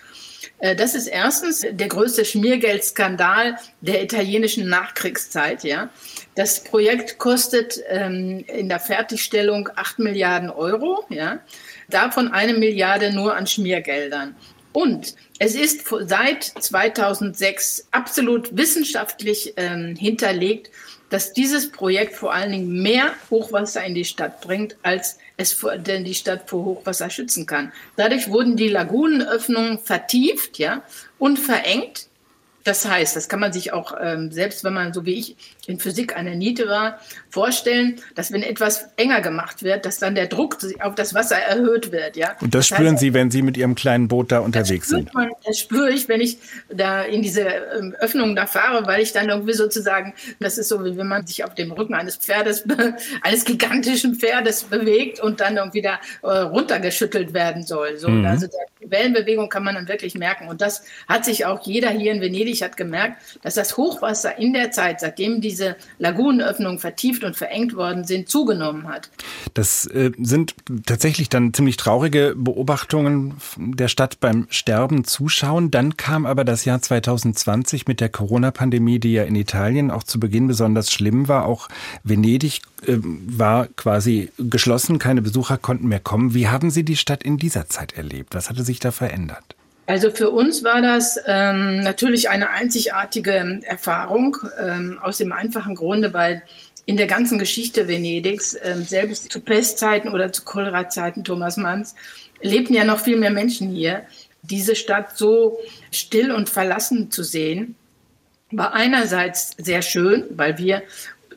Äh, 0.62 0.76
das 0.76 0.94
ist 0.94 1.08
erstens 1.08 1.66
der 1.68 1.88
größte 1.88 2.24
Schmiergeldskandal 2.24 3.58
der 3.82 4.02
italienischen 4.02 4.68
Nachkriegszeit. 4.68 5.64
Ja. 5.64 5.90
Das 6.34 6.64
Projekt 6.64 7.18
kostet 7.18 7.80
ähm, 7.88 8.44
in 8.46 8.68
der 8.68 8.80
Fertigstellung 8.80 9.68
8 9.74 9.98
Milliarden 9.98 10.48
Euro, 10.48 11.04
ja. 11.10 11.40
davon 11.90 12.28
eine 12.32 12.54
Milliarde 12.54 13.12
nur 13.12 13.36
an 13.36 13.46
Schmiergeldern. 13.46 14.34
Und 14.72 15.14
es 15.38 15.54
ist 15.54 15.84
seit 16.06 16.44
2006 16.44 17.88
absolut 17.90 18.56
wissenschaftlich 18.56 19.54
ähm, 19.56 19.96
hinterlegt, 19.96 20.70
dass 21.10 21.34
dieses 21.34 21.70
Projekt 21.70 22.14
vor 22.14 22.32
allen 22.32 22.52
Dingen 22.52 22.82
mehr 22.82 23.12
Hochwasser 23.28 23.84
in 23.84 23.94
die 23.94 24.06
Stadt 24.06 24.40
bringt, 24.40 24.76
als 24.82 25.18
es 25.36 25.62
denn 25.86 26.04
die 26.04 26.14
Stadt 26.14 26.48
vor 26.48 26.64
Hochwasser 26.64 27.10
schützen 27.10 27.44
kann. 27.44 27.70
Dadurch 27.96 28.28
wurden 28.28 28.56
die 28.56 28.68
Lagunenöffnungen 28.68 29.78
vertieft 29.78 30.58
ja, 30.58 30.82
und 31.18 31.38
verengt. 31.38 32.08
Das 32.64 32.88
heißt, 32.88 33.16
das 33.16 33.28
kann 33.28 33.40
man 33.40 33.52
sich 33.52 33.72
auch, 33.72 33.94
ähm, 34.00 34.30
selbst 34.30 34.64
wenn 34.64 34.72
man 34.72 34.92
so 34.92 35.04
wie 35.04 35.14
ich 35.14 35.36
in 35.66 35.78
Physik 35.78 36.16
eine 36.16 36.36
Niete 36.36 36.68
war, 36.68 36.98
vorstellen, 37.30 38.00
dass 38.14 38.32
wenn 38.32 38.42
etwas 38.42 38.88
enger 38.96 39.20
gemacht 39.20 39.62
wird, 39.62 39.86
dass 39.86 39.98
dann 39.98 40.14
der 40.14 40.26
Druck 40.26 40.58
auf 40.80 40.94
das 40.94 41.14
Wasser 41.14 41.36
erhöht 41.36 41.92
wird. 41.92 42.16
Ja? 42.16 42.36
Und 42.40 42.54
das, 42.54 42.68
das 42.68 42.76
spüren 42.76 42.92
heißt, 42.92 43.00
Sie, 43.00 43.14
wenn 43.14 43.30
Sie 43.30 43.42
mit 43.42 43.56
Ihrem 43.56 43.74
kleinen 43.74 44.08
Boot 44.08 44.32
da 44.32 44.40
unterwegs 44.40 44.88
sind? 44.88 45.12
Man, 45.14 45.30
das 45.44 45.58
spüre 45.58 45.90
ich, 45.90 46.08
wenn 46.08 46.20
ich 46.20 46.38
da 46.68 47.02
in 47.02 47.22
diese 47.22 47.42
ähm, 47.42 47.94
Öffnung 47.98 48.36
da 48.36 48.46
fahre, 48.46 48.86
weil 48.86 49.02
ich 49.02 49.12
dann 49.12 49.28
irgendwie 49.28 49.54
sozusagen, 49.54 50.14
das 50.40 50.58
ist 50.58 50.68
so, 50.68 50.84
wie 50.84 50.96
wenn 50.96 51.08
man 51.08 51.26
sich 51.26 51.44
auf 51.44 51.54
dem 51.54 51.72
Rücken 51.72 51.94
eines 51.94 52.16
Pferdes, 52.16 52.64
eines 53.22 53.44
gigantischen 53.44 54.16
Pferdes 54.16 54.64
bewegt 54.64 55.20
und 55.20 55.40
dann 55.40 55.56
irgendwie 55.56 55.82
da 55.82 56.00
äh, 56.22 56.38
runtergeschüttelt 56.38 57.34
werden 57.34 57.64
soll. 57.64 57.98
So, 57.98 58.08
mhm. 58.08 58.26
Also 58.26 58.46
die 58.80 58.90
Wellenbewegung 58.90 59.48
kann 59.48 59.64
man 59.64 59.74
dann 59.74 59.88
wirklich 59.88 60.14
merken. 60.14 60.48
Und 60.48 60.60
das 60.60 60.84
hat 61.08 61.24
sich 61.24 61.46
auch 61.46 61.64
jeder 61.66 61.90
hier 61.90 62.12
in 62.12 62.20
Venedig 62.20 62.51
hat 62.60 62.76
gemerkt, 62.76 63.22
dass 63.42 63.54
das 63.54 63.76
Hochwasser 63.76 64.38
in 64.38 64.52
der 64.52 64.72
Zeit, 64.72 65.00
seitdem 65.00 65.40
die 65.40 65.52
diese 65.52 65.76
Lagunenöffnungen 65.98 66.78
vertieft 66.78 67.24
und 67.24 67.36
verengt 67.36 67.76
worden 67.76 68.04
sind, 68.04 68.28
zugenommen 68.28 68.88
hat. 68.88 69.10
Das 69.52 69.84
äh, 69.84 70.10
sind 70.18 70.54
tatsächlich 70.86 71.28
dann 71.28 71.52
ziemlich 71.52 71.76
traurige 71.76 72.34
Beobachtungen 72.34 73.34
der 73.58 73.88
Stadt 73.88 74.18
beim 74.18 74.46
Sterben 74.48 75.04
zuschauen. 75.04 75.70
Dann 75.70 75.98
kam 75.98 76.24
aber 76.24 76.44
das 76.44 76.64
Jahr 76.64 76.80
2020 76.80 77.86
mit 77.86 78.00
der 78.00 78.08
Corona-Pandemie, 78.08 78.98
die 78.98 79.12
ja 79.12 79.24
in 79.24 79.36
Italien 79.36 79.90
auch 79.90 80.04
zu 80.04 80.18
Beginn 80.18 80.46
besonders 80.46 80.90
schlimm 80.90 81.28
war. 81.28 81.44
Auch 81.44 81.68
Venedig 82.02 82.62
äh, 82.86 82.96
war 83.02 83.68
quasi 83.76 84.30
geschlossen, 84.38 84.98
keine 84.98 85.20
Besucher 85.20 85.58
konnten 85.58 85.88
mehr 85.88 86.00
kommen. 86.00 86.32
Wie 86.32 86.48
haben 86.48 86.70
Sie 86.70 86.82
die 86.82 86.96
Stadt 86.96 87.22
in 87.22 87.36
dieser 87.36 87.68
Zeit 87.68 87.92
erlebt? 87.92 88.34
Was 88.34 88.48
hatte 88.48 88.64
sich 88.64 88.78
da 88.78 88.90
verändert? 88.90 89.54
Also 89.92 90.10
für 90.10 90.30
uns 90.30 90.64
war 90.64 90.80
das 90.80 91.20
ähm, 91.26 91.82
natürlich 91.82 92.30
eine 92.30 92.48
einzigartige 92.48 93.60
Erfahrung 93.62 94.38
ähm, 94.58 94.98
aus 95.02 95.18
dem 95.18 95.32
einfachen 95.32 95.74
Grunde, 95.74 96.14
weil 96.14 96.42
in 96.86 96.96
der 96.96 97.06
ganzen 97.06 97.38
Geschichte 97.38 97.88
Venedigs, 97.88 98.56
ähm, 98.62 98.84
selbst 98.84 99.30
zu 99.30 99.40
Pestzeiten 99.40 100.10
oder 100.10 100.32
zu 100.32 100.44
Cholera-Zeiten 100.44 101.24
Thomas 101.24 101.58
Manns, 101.58 101.94
lebten 102.40 102.72
ja 102.72 102.84
noch 102.84 103.00
viel 103.00 103.18
mehr 103.18 103.32
Menschen 103.32 103.68
hier. 103.68 104.04
Diese 104.40 104.76
Stadt 104.76 105.18
so 105.18 105.58
still 105.90 106.32
und 106.32 106.48
verlassen 106.48 107.10
zu 107.10 107.22
sehen, 107.22 107.74
war 108.50 108.72
einerseits 108.72 109.50
sehr 109.58 109.82
schön, 109.82 110.24
weil 110.30 110.56
wir 110.56 110.84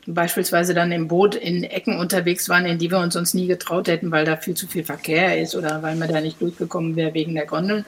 beispielsweise 0.06 0.72
dann 0.72 0.92
im 0.92 1.08
Boot 1.08 1.34
in 1.34 1.62
Ecken 1.62 1.98
unterwegs 1.98 2.48
waren, 2.48 2.64
in 2.64 2.78
die 2.78 2.90
wir 2.90 3.00
uns 3.00 3.12
sonst 3.12 3.34
nie 3.34 3.48
getraut 3.48 3.88
hätten, 3.88 4.10
weil 4.12 4.24
da 4.24 4.38
viel 4.38 4.54
zu 4.54 4.66
viel 4.66 4.84
Verkehr 4.84 5.38
ist 5.38 5.54
oder 5.54 5.82
weil 5.82 5.96
man 5.96 6.08
da 6.08 6.22
nicht 6.22 6.40
durchgekommen 6.40 6.96
wäre 6.96 7.12
wegen 7.12 7.34
der 7.34 7.44
Gondeln. 7.44 7.84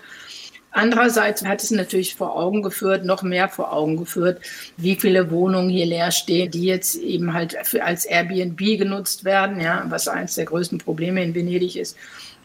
Andererseits 0.70 1.44
hat 1.44 1.62
es 1.62 1.70
natürlich 1.70 2.14
vor 2.14 2.36
Augen 2.36 2.62
geführt, 2.62 3.04
noch 3.04 3.22
mehr 3.22 3.48
vor 3.48 3.72
Augen 3.72 3.96
geführt, 3.96 4.40
wie 4.76 4.96
viele 4.96 5.30
Wohnungen 5.30 5.70
hier 5.70 5.86
leer 5.86 6.10
stehen, 6.10 6.50
die 6.50 6.64
jetzt 6.64 6.96
eben 6.96 7.32
halt 7.32 7.56
als 7.80 8.04
Airbnb 8.04 8.58
genutzt 8.58 9.24
werden, 9.24 9.60
ja, 9.60 9.84
was 9.88 10.08
eines 10.08 10.34
der 10.34 10.44
größten 10.44 10.78
Probleme 10.78 11.22
in 11.24 11.34
Venedig 11.34 11.76
ist. 11.76 11.96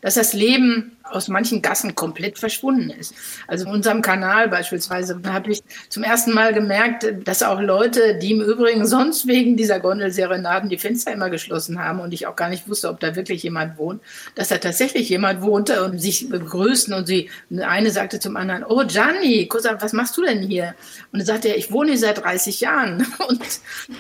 Dass 0.01 0.15
das 0.15 0.33
Leben 0.33 0.97
aus 1.03 1.27
manchen 1.27 1.61
Gassen 1.61 1.95
komplett 1.95 2.39
verschwunden 2.39 2.89
ist. 2.89 3.13
Also 3.47 3.65
in 3.65 3.71
unserem 3.71 4.01
Kanal 4.01 4.47
beispielsweise 4.47 5.19
habe 5.27 5.51
ich 5.51 5.61
zum 5.89 6.03
ersten 6.03 6.33
Mal 6.33 6.53
gemerkt, 6.53 7.05
dass 7.25 7.43
auch 7.43 7.59
Leute, 7.59 8.17
die 8.19 8.31
im 8.31 8.41
Übrigen 8.41 8.85
sonst 8.85 9.27
wegen 9.27 9.57
dieser 9.57 9.79
Gondelserenaden 9.79 10.69
die 10.69 10.77
Fenster 10.77 11.11
immer 11.11 11.29
geschlossen 11.29 11.79
haben 11.83 11.99
und 11.99 12.13
ich 12.13 12.25
auch 12.25 12.35
gar 12.35 12.49
nicht 12.49 12.67
wusste, 12.69 12.89
ob 12.89 12.99
da 12.99 13.15
wirklich 13.15 13.43
jemand 13.43 13.77
wohnt, 13.77 14.01
dass 14.35 14.47
da 14.47 14.57
tatsächlich 14.57 15.09
jemand 15.09 15.41
wohnte 15.41 15.83
und 15.83 15.99
sich 15.99 16.29
begrüßten 16.29 16.93
und 16.93 17.05
sie, 17.05 17.29
eine 17.61 17.91
sagte 17.91 18.19
zum 18.19 18.37
anderen, 18.37 18.63
oh 18.63 18.83
Gianni, 18.85 19.49
was 19.79 19.93
machst 19.93 20.15
du 20.17 20.23
denn 20.23 20.41
hier? 20.41 20.73
Und 21.11 21.19
er 21.19 21.25
sagte, 21.25 21.49
ich 21.49 21.71
wohne 21.71 21.91
hier 21.91 21.99
seit 21.99 22.23
30 22.23 22.61
Jahren 22.61 23.05
und 23.27 23.41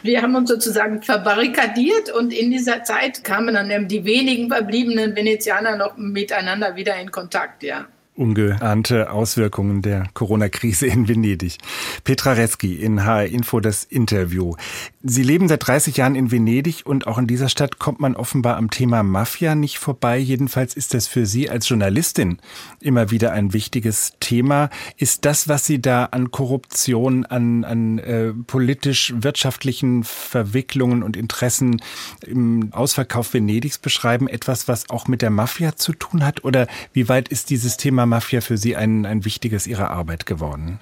wir 0.03 0.21
haben 0.21 0.35
uns 0.35 0.49
sozusagen 0.49 1.01
verbarrikadiert 1.01 2.11
und 2.11 2.33
in 2.33 2.51
dieser 2.51 2.83
Zeit 2.83 3.23
kamen 3.23 3.53
dann 3.53 3.87
die 3.87 4.05
wenigen 4.05 4.49
verbliebenen 4.49 5.15
Venezianer 5.15 5.75
noch 5.75 5.97
miteinander 5.97 6.75
wieder 6.75 6.92
in 6.99 7.11
Kontakt, 7.11 7.63
ja 7.63 7.87
ungeahnte 8.15 9.11
Auswirkungen 9.11 9.81
der 9.81 10.05
Corona-Krise 10.13 10.87
in 10.87 11.07
Venedig. 11.07 11.57
Petra 12.03 12.33
Reski 12.33 12.75
in 12.75 13.03
HR 13.03 13.25
Info 13.25 13.59
das 13.59 13.83
Interview. 13.83 14.55
Sie 15.01 15.23
leben 15.23 15.47
seit 15.47 15.67
30 15.67 15.97
Jahren 15.97 16.15
in 16.15 16.31
Venedig 16.31 16.85
und 16.85 17.07
auch 17.07 17.17
in 17.17 17.27
dieser 17.27 17.49
Stadt 17.49 17.79
kommt 17.79 17.99
man 17.99 18.15
offenbar 18.15 18.57
am 18.57 18.69
Thema 18.69 19.03
Mafia 19.03 19.55
nicht 19.55 19.79
vorbei. 19.79 20.17
Jedenfalls 20.17 20.75
ist 20.75 20.93
das 20.93 21.07
für 21.07 21.25
Sie 21.25 21.49
als 21.49 21.67
Journalistin 21.67 22.37
immer 22.79 23.11
wieder 23.11 23.31
ein 23.33 23.51
wichtiges 23.51 24.13
Thema. 24.19 24.69
Ist 24.97 25.25
das, 25.25 25.47
was 25.47 25.65
Sie 25.65 25.81
da 25.81 26.05
an 26.05 26.31
Korruption, 26.31 27.25
an, 27.25 27.63
an 27.63 27.99
äh, 27.99 28.33
politisch-wirtschaftlichen 28.33 30.03
Verwicklungen 30.03 31.03
und 31.03 31.17
Interessen 31.17 31.81
im 32.25 32.69
Ausverkauf 32.71 33.33
Venedigs 33.33 33.79
beschreiben, 33.79 34.27
etwas, 34.27 34.67
was 34.67 34.89
auch 34.89 35.07
mit 35.07 35.21
der 35.21 35.31
Mafia 35.31 35.75
zu 35.75 35.93
tun 35.93 36.25
hat? 36.25 36.43
Oder 36.43 36.67
wie 36.93 37.09
weit 37.09 37.27
ist 37.27 37.49
dieses 37.49 37.77
Thema 37.77 38.02
Thema 38.03 38.17
Mafia 38.17 38.41
für 38.41 38.57
Sie 38.57 38.75
ein, 38.75 39.05
ein 39.05 39.23
wichtiges 39.23 39.65
Ihrer 39.65 39.89
Arbeit 39.89 40.25
geworden? 40.25 40.79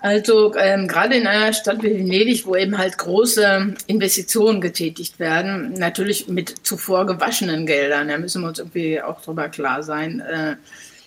Also 0.00 0.56
ähm, 0.56 0.88
gerade 0.88 1.14
in 1.14 1.26
einer 1.26 1.52
Stadt 1.52 1.82
wie 1.82 1.98
Venedig, 1.98 2.46
wo 2.46 2.56
eben 2.56 2.76
halt 2.78 2.98
große 2.98 3.74
Investitionen 3.86 4.60
getätigt 4.60 5.20
werden, 5.20 5.74
natürlich 5.74 6.26
mit 6.26 6.66
zuvor 6.66 7.06
gewaschenen 7.06 7.66
Geldern, 7.66 8.08
da 8.08 8.18
müssen 8.18 8.42
wir 8.42 8.48
uns 8.48 8.58
irgendwie 8.58 9.00
auch 9.00 9.20
drüber 9.20 9.48
klar 9.48 9.82
sein, 9.82 10.20
äh, 10.20 10.56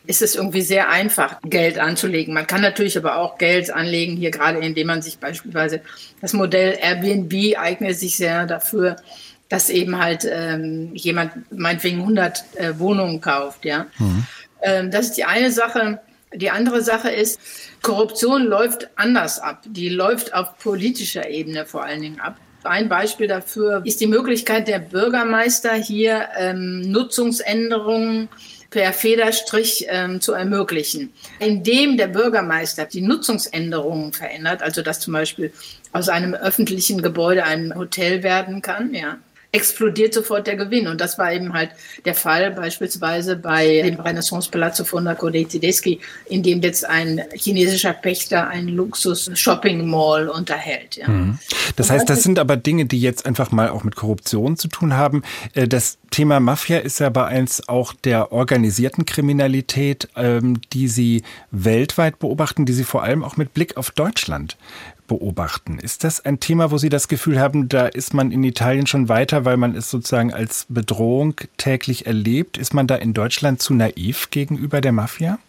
ist 0.05 0.21
es 0.21 0.35
irgendwie 0.35 0.61
sehr 0.61 0.89
einfach, 0.89 1.41
Geld 1.43 1.79
anzulegen. 1.79 2.33
Man 2.33 2.47
kann 2.47 2.61
natürlich 2.61 2.97
aber 2.97 3.17
auch 3.17 3.37
Geld 3.37 3.73
anlegen, 3.73 4.15
hier 4.15 4.31
gerade 4.31 4.59
indem 4.59 4.87
man 4.87 5.01
sich 5.01 5.17
beispielsweise 5.17 5.81
das 6.21 6.33
Modell 6.33 6.77
Airbnb 6.79 7.57
eignet 7.57 7.97
sich 7.97 8.15
sehr 8.15 8.45
dafür, 8.45 8.97
dass 9.49 9.69
eben 9.69 9.97
halt 9.97 10.25
ähm, 10.29 10.91
jemand 10.93 11.51
meinetwegen 11.51 11.99
100 11.99 12.43
äh, 12.55 12.79
Wohnungen 12.79 13.19
kauft, 13.21 13.65
ja. 13.65 13.87
Mhm. 13.97 14.25
Ähm, 14.63 14.89
das 14.89 15.07
ist 15.07 15.17
die 15.17 15.25
eine 15.25 15.51
Sache. 15.51 15.99
Die 16.33 16.49
andere 16.49 16.81
Sache 16.81 17.11
ist, 17.11 17.39
Korruption 17.83 18.43
läuft 18.43 18.89
anders 18.95 19.39
ab. 19.39 19.61
Die 19.65 19.89
läuft 19.89 20.33
auf 20.33 20.57
politischer 20.57 21.29
Ebene 21.29 21.65
vor 21.65 21.83
allen 21.83 22.01
Dingen 22.01 22.19
ab. 22.19 22.37
Ein 22.63 22.87
Beispiel 22.87 23.27
dafür 23.27 23.81
ist 23.85 23.99
die 23.99 24.07
Möglichkeit 24.07 24.69
der 24.69 24.79
Bürgermeister 24.79 25.73
hier 25.73 26.29
ähm, 26.37 26.79
Nutzungsänderungen 26.79 28.29
per 28.69 28.93
Federstrich 28.93 29.85
ähm, 29.89 30.21
zu 30.21 30.31
ermöglichen. 30.31 31.13
Indem 31.39 31.97
der 31.97 32.07
Bürgermeister 32.07 32.85
die 32.85 33.01
Nutzungsänderungen 33.01 34.13
verändert, 34.13 34.63
also 34.63 34.81
dass 34.81 35.01
zum 35.01 35.13
Beispiel 35.13 35.51
aus 35.91 36.07
einem 36.07 36.33
öffentlichen 36.33 37.01
Gebäude 37.01 37.43
ein 37.43 37.75
Hotel 37.75 38.23
werden 38.23 38.61
kann, 38.61 38.93
ja, 38.93 39.17
explodiert 39.53 40.15
sofort 40.15 40.47
der 40.47 40.57
Gewinn. 40.57 40.87
Und 40.87 40.99
das 40.99 41.17
war 41.17 41.31
eben 41.31 41.53
halt 41.53 41.69
der 42.05 42.15
Fall 42.15 42.51
beispielsweise 42.51 43.35
bei 43.35 43.81
dem 43.83 43.99
Renaissance 43.99 44.49
Palazzo 44.49 44.83
Fondaco 44.83 45.29
dei 45.29 45.43
Tedeschi, 45.43 45.99
in 46.25 46.41
dem 46.41 46.61
jetzt 46.61 46.85
ein 46.89 47.21
chinesischer 47.35 47.93
Pächter 47.93 48.47
ein 48.47 48.67
Luxus-Shopping-Mall 48.67 50.27
unterhält. 50.27 50.97
Ja. 50.97 51.07
Mhm. 51.07 51.37
Das 51.75 51.91
heißt, 51.91 52.09
das 52.09 52.23
sind 52.23 52.39
aber 52.39 52.57
Dinge, 52.57 52.85
die 52.85 52.99
jetzt 52.99 53.25
einfach 53.27 53.51
mal 53.51 53.69
auch 53.69 53.83
mit 53.83 53.95
Korruption 53.95 54.57
zu 54.57 54.67
tun 54.67 54.95
haben. 54.95 55.21
Äh, 55.53 55.67
das 55.67 55.99
Thema 56.09 56.39
Mafia 56.39 56.79
ist 56.79 56.99
ja 56.99 57.09
bei 57.09 57.25
eins 57.25 57.67
auch 57.69 57.93
der 57.93 58.31
organisierten 58.31 59.05
Kriminalität, 59.05 60.09
ähm, 60.15 60.61
die 60.73 60.87
Sie 60.87 61.23
weltweit 61.51 62.17
beobachten, 62.17 62.65
die 62.65 62.73
Sie 62.73 62.83
vor 62.83 63.03
allem 63.03 63.23
auch 63.23 63.37
mit 63.37 63.53
Blick 63.53 63.77
auf 63.77 63.91
Deutschland 63.91 64.57
beobachten. 65.07 65.79
Ist 65.79 66.03
das 66.03 66.23
ein 66.25 66.39
Thema, 66.39 66.71
wo 66.71 66.77
Sie 66.77 66.89
das 66.89 67.07
Gefühl 67.07 67.39
haben, 67.39 67.69
da 67.69 67.87
ist 67.87 68.13
man 68.13 68.31
in 68.31 68.43
Italien 68.43 68.87
schon 68.87 69.09
weiter, 69.09 69.45
weil 69.45 69.57
man 69.57 69.75
es 69.75 69.89
sozusagen 69.89 70.33
als 70.33 70.65
Bedrohung 70.69 71.35
täglich 71.57 72.05
erlebt. 72.05 72.57
Ist 72.57 72.73
man 72.73 72.87
da 72.87 72.95
in 72.95 73.13
Deutschland 73.13 73.61
zu 73.61 73.73
naiv 73.73 74.29
gegenüber 74.31 74.81
der 74.81 74.91
Mafia? 74.91 75.39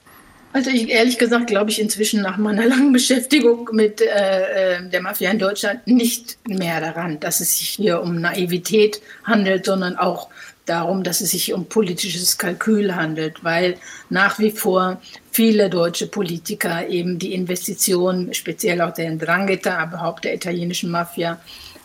Also 0.55 0.71
ich 0.71 0.88
ehrlich 0.88 1.19
gesagt 1.19 1.49
glaube 1.49 1.71
ich 1.71 1.81
inzwischen 1.81 2.23
nach 2.23 2.37
meiner 2.37 2.64
langen 2.67 2.93
Beschäftigung 2.93 3.69
mit 3.73 4.01
äh, 4.01 4.77
äh, 4.77 4.88
der 4.88 5.03
Mafia 5.03 5.31
in 5.31 5.40
Deutschland 5.40 5.87
nicht 5.87 6.38
mehr 6.47 6.81
daran, 6.81 7.19
dass 7.19 7.40
es 7.40 7.59
sich 7.59 7.71
hier 7.71 8.01
um 8.01 8.21
Naivität 8.21 9.01
handelt, 9.25 9.67
sondern 9.67 9.97
auch 9.97 10.29
darum, 10.66 11.03
dass 11.03 11.20
es 11.20 11.33
sich 11.33 11.53
um 11.53 11.66
politisches 11.66 12.38
Kalkül 12.38 12.94
handelt, 12.94 13.44
weil 13.44 13.77
nach 14.09 14.38
wie 14.38 14.50
vor 14.50 15.00
viele 15.31 15.68
deutsche 15.68 16.07
Politiker 16.07 16.88
eben 16.88 17.18
die 17.18 17.35
Investitionen, 17.35 18.33
speziell 18.33 18.81
auch 18.81 18.94
der 18.94 19.11
Ndrangheta, 19.11 19.77
aber 19.77 20.05
auch 20.05 20.20
der 20.20 20.35
italienischen 20.35 20.90
Mafia, 20.90 21.38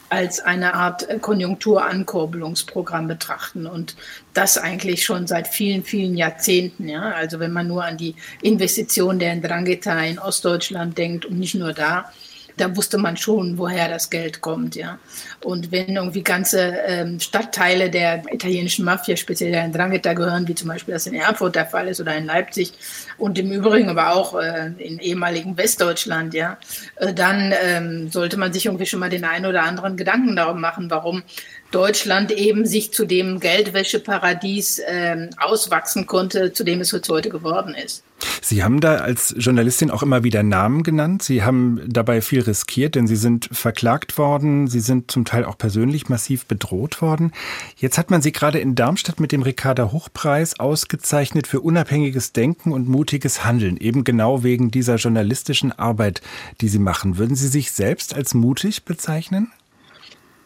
als 0.10 0.40
eine 0.40 0.74
Art 0.74 1.22
Konjunkturankurbelungsprogramm 1.22 3.08
betrachten 3.08 3.68
und 3.68 3.96
das 4.34 4.58
eigentlich 4.58 5.06
schon 5.06 5.28
seit 5.28 5.48
vielen, 5.48 5.84
vielen 5.84 6.18
Jahrzehnten. 6.18 6.90
Ja? 6.90 7.12
Also 7.12 7.40
wenn 7.40 7.52
man 7.52 7.68
nur 7.68 7.84
an 7.84 7.98
die 7.98 8.16
Investition 8.42 9.20
der 9.20 9.36
Ndrangheta 9.36 10.00
in 10.02 10.18
Ostdeutschland 10.18 10.98
denkt 10.98 11.26
und 11.26 11.38
nicht 11.38 11.56
nur 11.56 11.74
da, 11.74 12.12
da 12.60 12.76
wusste 12.76 12.98
man 12.98 13.18
schon, 13.18 13.58
woher 13.58 13.88
das 13.88 14.10
Geld 14.10 14.42
kommt, 14.42 14.76
ja. 14.76 15.00
Und 15.44 15.72
wenn 15.72 15.96
irgendwie 15.96 16.24
ganze 16.24 16.60
ähm, 16.86 17.20
Stadtteile 17.20 17.90
der 17.90 18.24
italienischen 18.32 18.86
Mafia, 18.86 19.16
speziell 19.16 19.52
der 19.52 19.68
Ndrangheta 19.68 20.14
gehören, 20.14 20.48
wie 20.48 20.56
zum 20.56 20.68
Beispiel 20.68 20.94
das 20.94 21.08
in 21.08 21.14
Erfurt 21.14 21.56
der 21.56 21.66
Fall 21.66 21.88
ist 21.88 22.02
oder 22.02 22.16
in 22.16 22.26
Leipzig 22.26 22.74
und 23.18 23.38
im 23.40 23.52
Übrigen 23.52 23.90
aber 23.90 24.14
auch 24.14 24.40
äh, 24.40 24.72
in 24.78 25.00
ehemaligen 25.00 25.58
Westdeutschland, 25.58 26.34
ja, 26.34 26.58
äh, 26.98 27.14
dann 27.14 27.54
ähm, 27.64 28.12
sollte 28.12 28.38
man 28.38 28.52
sich 28.54 28.66
irgendwie 28.66 28.86
schon 28.86 29.00
mal 29.00 29.10
den 29.10 29.26
einen 29.26 29.46
oder 29.46 29.64
anderen 29.64 29.98
Gedanken 29.98 30.36
darum 30.36 30.60
machen, 30.60 30.90
warum 30.90 31.24
Deutschland 31.72 32.32
eben 32.32 32.66
sich 32.66 32.92
zu 32.92 33.06
dem 33.06 33.40
Geldwäscheparadies 33.40 34.80
äh, 34.80 35.30
auswachsen 35.38 36.08
konnte, 36.08 36.54
zu 36.54 36.64
dem 36.64 36.82
es 36.82 36.94
heute 37.10 37.30
geworden 37.30 37.76
ist. 37.76 38.04
Sie 38.42 38.64
haben 38.64 38.80
da 38.80 38.96
als 38.96 39.34
Journalistin 39.38 39.92
auch 39.92 40.04
immer 40.04 40.24
wieder 40.24 40.44
Namen 40.44 40.84
genannt. 40.84 41.24
Sie 41.24 41.44
haben 41.44 41.82
dabei 41.88 42.22
viel 42.22 42.42
riskiert, 42.42 42.96
denn 42.96 43.08
Sie 43.08 43.16
sind 43.16 43.50
verklagt 43.52 44.18
worden. 44.18 44.68
Sie 44.68 44.80
sind 44.80 45.12
zum 45.12 45.26
Teil 45.26 45.46
auch 45.46 45.58
persönlich 45.58 46.10
massiv 46.10 46.46
bedroht 46.46 47.02
worden. 47.02 47.32
Jetzt 47.78 47.98
hat 47.98 48.12
man 48.12 48.22
Sie 48.22 48.32
gerade 48.32 48.60
in 48.60 48.76
Darmstadt 48.76 49.20
mit 49.20 49.32
dem 49.32 49.42
Ricarda 49.42 49.92
Hochpreis 49.92 50.60
ausgezeichnet 50.60 51.48
für 51.48 51.62
unabhängiges 51.62 52.34
Denken 52.34 52.72
und 52.72 52.88
mutiges 52.88 53.46
Handeln, 53.46 53.78
eben 53.78 54.04
genau 54.04 54.44
wegen 54.44 54.72
dieser 54.72 54.96
journalistischen 54.96 55.72
Arbeit, 55.72 56.22
die 56.62 56.70
Sie 56.70 56.80
machen. 56.80 57.18
Würden 57.18 57.36
Sie 57.36 57.48
sich 57.48 57.72
selbst 57.72 58.14
als 58.14 58.34
mutig 58.34 58.84
bezeichnen? 58.84 59.52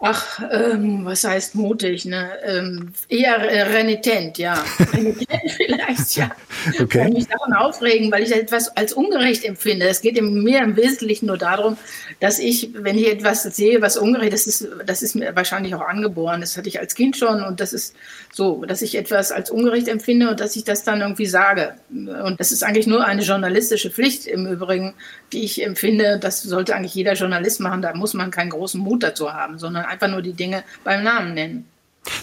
Ach, 0.06 0.42
ähm, 0.52 1.06
was 1.06 1.24
heißt 1.24 1.56
mutig? 1.56 2.04
Ne? 2.04 2.32
Ähm, 2.44 2.92
eher 3.08 3.38
äh, 3.38 3.62
renitent, 3.62 4.38
ja. 4.38 4.62
renitent 4.92 5.52
vielleicht, 5.56 6.18
ja. 6.18 6.30
Okay. 6.66 6.84
Ich 6.84 6.90
kann 6.90 7.14
mich 7.14 7.28
davon 7.28 7.54
aufregen, 7.54 8.12
weil 8.12 8.24
ich 8.24 8.34
etwas 8.34 8.76
als 8.76 8.94
ungerecht 8.94 9.44
empfinde. 9.46 9.88
Es 9.88 10.02
geht 10.02 10.22
mir 10.22 10.62
im 10.62 10.76
Wesentlichen 10.76 11.28
nur 11.28 11.38
darum, 11.38 11.78
dass 12.20 12.40
ich, 12.40 12.70
wenn 12.74 12.98
ich 12.98 13.10
etwas 13.12 13.44
sehe, 13.44 13.82
was 13.82 13.98
ungerecht 13.98 14.34
ist, 14.34 14.48
das 14.48 14.62
ist, 14.62 14.70
das 14.86 15.02
ist 15.04 15.16
mir 15.16 15.36
wahrscheinlich 15.36 15.76
auch 15.76 15.82
angeboren. 15.82 16.42
Das 16.42 16.58
hatte 16.58 16.70
ich 16.70 16.80
als 16.80 16.96
Kind 16.96 17.18
schon 17.18 17.42
und 17.42 17.60
das 17.60 17.74
ist 17.74 17.96
so, 18.32 18.64
dass 18.66 18.82
ich 18.82 18.96
etwas 18.96 19.32
als 19.32 19.52
ungerecht 19.52 19.88
empfinde 19.88 20.30
und 20.30 20.40
dass 20.40 20.56
ich 20.56 20.64
das 20.64 20.84
dann 20.84 21.02
irgendwie 21.02 21.26
sage. 21.26 21.76
Und 21.90 22.40
das 22.40 22.52
ist 22.52 22.64
eigentlich 22.64 22.88
nur 22.88 23.06
eine 23.06 23.24
journalistische 23.24 23.90
Pflicht 23.90 24.26
im 24.28 24.48
Übrigen, 24.48 24.94
die 25.32 25.44
ich 25.44 25.64
empfinde. 25.66 26.18
Das 26.20 26.42
sollte 26.44 26.76
eigentlich 26.76 26.96
jeder 26.96 27.14
Journalist 27.14 27.60
machen. 27.60 27.82
Da 27.82 27.94
muss 27.94 28.14
man 28.14 28.32
keinen 28.32 28.50
großen 28.50 28.80
Mut 28.80 29.04
dazu 29.04 29.34
haben, 29.34 29.60
sondern 29.60 29.86
einfach 29.94 30.10
nur 30.10 30.22
die 30.22 30.34
Dinge 30.34 30.64
beim 30.84 31.04
Namen 31.04 31.34
nennen. 31.34 31.66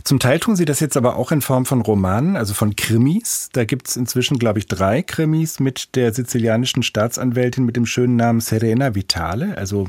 Zum 0.05 0.19
Teil 0.19 0.39
tun 0.39 0.57
Sie 0.57 0.67
das 0.67 0.81
jetzt 0.81 0.97
aber 0.97 1.17
auch 1.17 1.33
in 1.33 1.41
Form 1.41 1.65
von 1.65 1.81
Romanen, 1.81 2.37
also 2.37 2.53
von 2.53 2.77
Krimis. 2.77 3.49
Da 3.53 3.65
gibt 3.65 3.89
es 3.89 3.97
inzwischen, 3.97 4.39
glaube 4.39 4.59
ich, 4.59 4.67
drei 4.67 5.03
Krimis 5.03 5.59
mit 5.59 5.97
der 5.97 6.13
sizilianischen 6.13 6.83
Staatsanwältin 6.83 7.65
mit 7.65 7.77
dem 7.77 7.87
schönen 7.87 8.17
Namen 8.17 8.41
Serena 8.41 8.95
Vitale, 8.95 9.57
also 9.57 9.89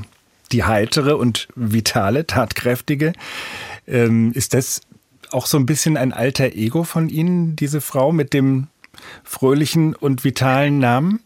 die 0.50 0.64
heitere 0.64 1.16
und 1.16 1.48
vitale, 1.54 2.26
tatkräftige. 2.26 3.12
Ähm, 3.86 4.32
ist 4.32 4.54
das 4.54 4.80
auch 5.30 5.46
so 5.46 5.58
ein 5.58 5.66
bisschen 5.66 5.96
ein 5.96 6.12
alter 6.12 6.52
Ego 6.52 6.84
von 6.84 7.08
Ihnen, 7.08 7.56
diese 7.56 7.80
Frau 7.80 8.12
mit 8.12 8.32
dem 8.32 8.68
fröhlichen 9.24 9.94
und 9.94 10.24
vitalen 10.24 10.78
Namen? 10.78 11.20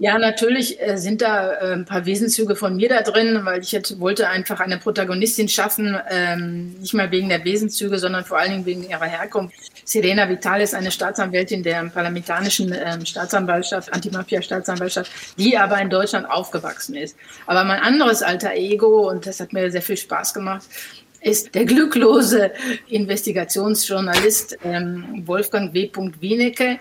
Ja, 0.00 0.16
natürlich 0.16 0.80
äh, 0.80 0.96
sind 0.96 1.22
da 1.22 1.54
äh, 1.54 1.72
ein 1.72 1.84
paar 1.84 2.06
Wesenszüge 2.06 2.54
von 2.54 2.76
mir 2.76 2.88
da 2.88 3.02
drin, 3.02 3.40
weil 3.42 3.60
ich 3.60 3.72
jetzt 3.72 3.98
wollte 3.98 4.28
einfach 4.28 4.60
eine 4.60 4.78
Protagonistin 4.78 5.48
schaffen, 5.48 5.98
ähm, 6.08 6.76
nicht 6.78 6.94
mal 6.94 7.10
wegen 7.10 7.28
der 7.28 7.44
Wesenszüge, 7.44 7.98
sondern 7.98 8.24
vor 8.24 8.38
allen 8.38 8.52
Dingen 8.52 8.66
wegen 8.66 8.88
ihrer 8.88 9.06
Herkunft. 9.06 9.56
Serena 9.84 10.28
Vital 10.28 10.60
ist 10.60 10.74
eine 10.74 10.92
Staatsanwältin 10.92 11.64
der 11.64 11.82
parlamentarischen 11.86 12.72
ähm, 12.72 13.04
Staatsanwaltschaft, 13.04 13.92
Antimafia-Staatsanwaltschaft, 13.92 15.10
die 15.36 15.58
aber 15.58 15.80
in 15.80 15.90
Deutschland 15.90 16.30
aufgewachsen 16.30 16.94
ist. 16.94 17.16
Aber 17.46 17.64
mein 17.64 17.80
anderes 17.80 18.22
alter 18.22 18.54
Ego, 18.54 19.10
und 19.10 19.26
das 19.26 19.40
hat 19.40 19.52
mir 19.52 19.68
sehr 19.70 19.82
viel 19.82 19.96
Spaß 19.96 20.32
gemacht, 20.32 20.62
ist 21.20 21.54
der 21.56 21.64
glücklose 21.64 22.52
Investigationsjournalist 22.88 24.58
ähm, 24.64 25.24
Wolfgang 25.26 25.74
W. 25.74 25.90
Wienecke 26.20 26.78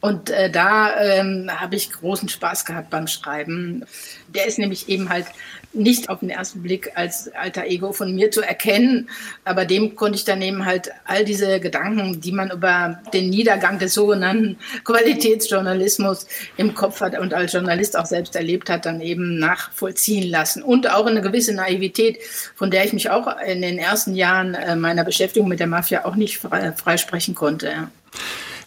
und 0.00 0.30
äh, 0.30 0.48
da 0.50 1.00
ähm, 1.00 1.50
habe 1.52 1.74
ich 1.74 1.90
großen 1.90 2.28
Spaß 2.28 2.64
gehabt 2.64 2.90
beim 2.90 3.08
Schreiben. 3.08 3.84
Der 4.28 4.46
ist 4.46 4.58
nämlich 4.58 4.88
eben 4.88 5.08
halt 5.08 5.26
nicht 5.72 6.08
auf 6.08 6.20
den 6.20 6.30
ersten 6.30 6.62
Blick 6.62 6.92
als 6.94 7.30
alter 7.34 7.64
Ego 7.64 7.92
von 7.92 8.14
mir 8.14 8.30
zu 8.30 8.40
erkennen, 8.40 9.10
aber 9.44 9.64
dem 9.64 9.96
konnte 9.96 10.16
ich 10.16 10.24
dann 10.24 10.40
eben 10.40 10.64
halt 10.64 10.90
all 11.04 11.24
diese 11.24 11.60
Gedanken, 11.60 12.20
die 12.20 12.32
man 12.32 12.50
über 12.50 13.00
den 13.12 13.28
Niedergang 13.28 13.78
des 13.78 13.94
sogenannten 13.94 14.56
Qualitätsjournalismus 14.84 16.26
im 16.56 16.74
Kopf 16.74 17.00
hat 17.00 17.18
und 17.18 17.34
als 17.34 17.52
Journalist 17.52 17.98
auch 17.98 18.06
selbst 18.06 18.36
erlebt 18.36 18.70
hat, 18.70 18.86
dann 18.86 19.00
eben 19.00 19.38
nachvollziehen 19.38 20.30
lassen. 20.30 20.62
Und 20.62 20.88
auch 20.88 21.06
eine 21.06 21.20
gewisse 21.20 21.54
Naivität, 21.54 22.18
von 22.54 22.70
der 22.70 22.84
ich 22.84 22.92
mich 22.92 23.10
auch 23.10 23.28
in 23.40 23.62
den 23.62 23.78
ersten 23.78 24.14
Jahren 24.14 24.54
äh, 24.54 24.76
meiner 24.76 25.04
Beschäftigung 25.04 25.48
mit 25.48 25.60
der 25.60 25.66
Mafia 25.66 26.04
auch 26.04 26.14
nicht 26.14 26.38
freisprechen 26.38 27.34
konnte. 27.34 27.88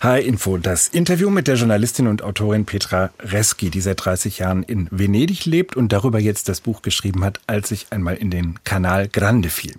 HR 0.02 0.22
Info, 0.22 0.58
das 0.58 0.88
Interview 0.88 1.30
mit 1.30 1.48
der 1.48 1.58
Journalistin 1.58 2.08
und 2.08 2.24
Autorin 2.24 2.66
Petra 2.66 3.12
Reski, 3.20 3.70
die 3.70 3.82
seit 3.82 4.04
30 4.04 4.40
Jahren 4.40 4.64
in 4.64 4.88
Venedig 4.90 5.46
lebt 5.46 5.76
und 5.76 5.94
darüber 5.94 6.18
jetzt 6.18 6.50
das 6.50 6.60
Buch 6.60 6.82
geschrieben 6.82 7.24
hat, 7.24 7.40
als 7.46 7.70
ich 7.70 7.86
einmal 7.92 8.16
in 8.16 8.32
den 8.32 8.64
Kanal 8.64 9.08
Grande 9.08 9.50
fiel. 9.50 9.76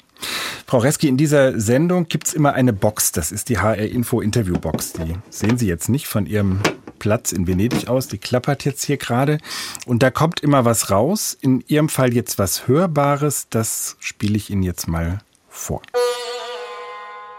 Frau 0.64 0.78
Reski, 0.78 1.08
in 1.08 1.16
dieser 1.16 1.58
Sendung 1.58 2.06
gibt's 2.06 2.34
immer 2.34 2.52
eine 2.52 2.72
Box, 2.72 3.10
das 3.10 3.32
ist 3.32 3.48
die 3.48 3.58
HR 3.58 3.78
Info 3.78 4.20
Interview 4.20 4.56
Box. 4.60 4.92
Die 4.92 5.16
sehen 5.28 5.58
Sie 5.58 5.66
jetzt 5.66 5.88
nicht 5.88 6.06
von 6.06 6.26
Ihrem 6.26 6.60
Platz 7.00 7.32
in 7.32 7.48
Venedig 7.48 7.88
aus, 7.88 8.06
die 8.06 8.18
klappert 8.18 8.64
jetzt 8.64 8.84
hier 8.84 8.98
gerade 8.98 9.38
und 9.86 10.04
da 10.04 10.12
kommt 10.12 10.38
immer 10.38 10.64
was 10.64 10.88
raus. 10.92 11.36
In 11.40 11.64
Ihrem 11.66 11.88
Fall 11.88 12.14
jetzt 12.14 12.38
was 12.38 12.68
Hörbares, 12.68 13.48
das 13.50 13.96
spiele 13.98 14.36
ich 14.36 14.50
Ihnen 14.50 14.62
jetzt 14.62 14.86
mal 14.86 15.18
vor. 15.48 15.82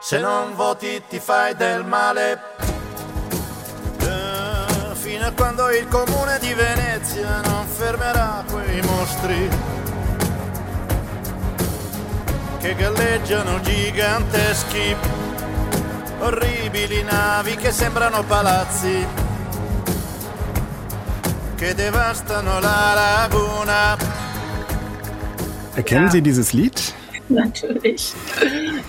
Se 0.03 0.19
non 0.19 0.53
voti 0.53 1.01
ti 1.07 1.17
fai 1.17 1.55
del 1.55 1.85
male. 1.85 2.72
Fino 5.23 5.35
a 5.35 5.37
quando 5.37 5.69
il 5.69 5.87
comune 5.87 6.37
di 6.41 6.53
Venezia 6.53 7.39
non 7.45 7.65
fermerà 7.65 8.43
quei 8.51 8.81
mostri 8.81 9.49
che 12.59 12.75
galleggiano 12.75 13.61
giganteschi, 13.61 14.93
orribili 16.19 17.03
navi 17.03 17.55
che 17.55 17.71
sembrano 17.71 18.23
palazzi, 18.23 19.07
che 21.55 21.73
devastano 21.73 22.59
la 22.59 22.91
laguna. 22.93 23.97
Erkennen 25.75 26.09
Sie 26.09 26.21
dieses 26.21 26.51
Lied? 26.51 26.77
Natürlich. 27.29 28.13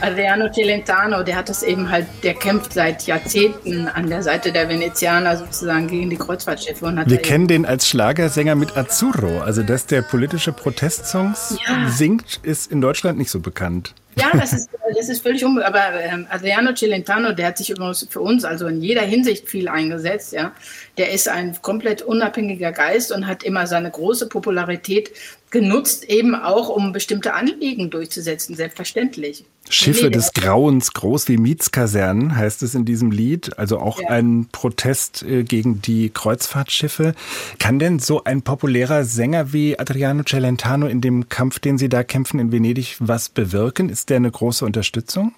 Adriano 0.00 0.50
Celentano, 0.52 1.22
der 1.22 1.36
hat 1.36 1.48
das 1.48 1.62
eben 1.62 1.88
halt, 1.88 2.06
der 2.22 2.34
kämpft 2.34 2.72
seit 2.72 3.06
Jahrzehnten 3.06 3.86
an 3.86 4.08
der 4.08 4.22
Seite 4.22 4.50
der 4.50 4.68
Venezianer 4.68 5.36
sozusagen 5.36 5.86
gegen 5.86 6.10
die 6.10 6.16
Kreuzfahrtschiffe. 6.16 6.86
Und 6.86 6.98
hat 6.98 7.08
Wir 7.08 7.18
kennen 7.18 7.46
den 7.46 7.64
als 7.64 7.88
Schlagersänger 7.88 8.54
mit 8.54 8.76
Azzurro. 8.76 9.40
Also, 9.40 9.62
dass 9.62 9.86
der 9.86 10.02
politische 10.02 10.52
Protestsongs 10.52 11.58
ja. 11.66 11.88
singt, 11.88 12.40
ist 12.42 12.72
in 12.72 12.80
Deutschland 12.80 13.18
nicht 13.18 13.30
so 13.30 13.40
bekannt. 13.40 13.94
Ja, 14.16 14.30
das 14.32 14.52
ist, 14.52 14.70
das 14.96 15.08
ist 15.08 15.22
völlig 15.22 15.44
um. 15.44 15.58
Aber 15.58 15.92
ähm, 16.00 16.26
Adriano 16.30 16.74
Celentano, 16.74 17.32
der 17.32 17.48
hat 17.48 17.58
sich 17.58 17.70
übrigens 17.70 18.06
für 18.08 18.20
uns 18.20 18.44
also 18.44 18.66
in 18.66 18.80
jeder 18.80 19.02
Hinsicht 19.02 19.48
viel 19.48 19.68
eingesetzt. 19.68 20.32
Ja, 20.32 20.52
der 20.98 21.12
ist 21.12 21.28
ein 21.28 21.56
komplett 21.62 22.02
unabhängiger 22.02 22.72
Geist 22.72 23.12
und 23.12 23.26
hat 23.26 23.42
immer 23.42 23.66
seine 23.66 23.90
große 23.90 24.28
Popularität 24.28 25.10
genutzt, 25.54 26.04
eben 26.10 26.34
auch 26.34 26.68
um 26.68 26.92
bestimmte 26.92 27.32
Anliegen 27.32 27.88
durchzusetzen, 27.88 28.56
selbstverständlich. 28.56 29.44
Schiffe 29.70 30.10
des 30.10 30.32
Grauens, 30.32 30.92
groß 30.92 31.28
wie 31.28 31.38
Mietskasernen, 31.38 32.36
heißt 32.36 32.62
es 32.64 32.74
in 32.74 32.84
diesem 32.84 33.12
Lied. 33.12 33.56
Also 33.56 33.78
auch 33.78 34.00
ja. 34.00 34.08
ein 34.08 34.48
Protest 34.50 35.22
äh, 35.22 35.44
gegen 35.44 35.80
die 35.80 36.10
Kreuzfahrtschiffe. 36.10 37.14
Kann 37.60 37.78
denn 37.78 38.00
so 38.00 38.24
ein 38.24 38.42
populärer 38.42 39.04
Sänger 39.04 39.52
wie 39.52 39.78
Adriano 39.78 40.24
Celentano 40.24 40.88
in 40.88 41.00
dem 41.00 41.28
Kampf, 41.28 41.60
den 41.60 41.78
Sie 41.78 41.88
da 41.88 42.02
kämpfen 42.02 42.40
in 42.40 42.50
Venedig, 42.50 42.96
was 42.98 43.28
bewirken? 43.28 43.88
Ist 43.88 44.10
der 44.10 44.16
eine 44.16 44.32
große 44.32 44.64
Unterstützung? 44.64 45.32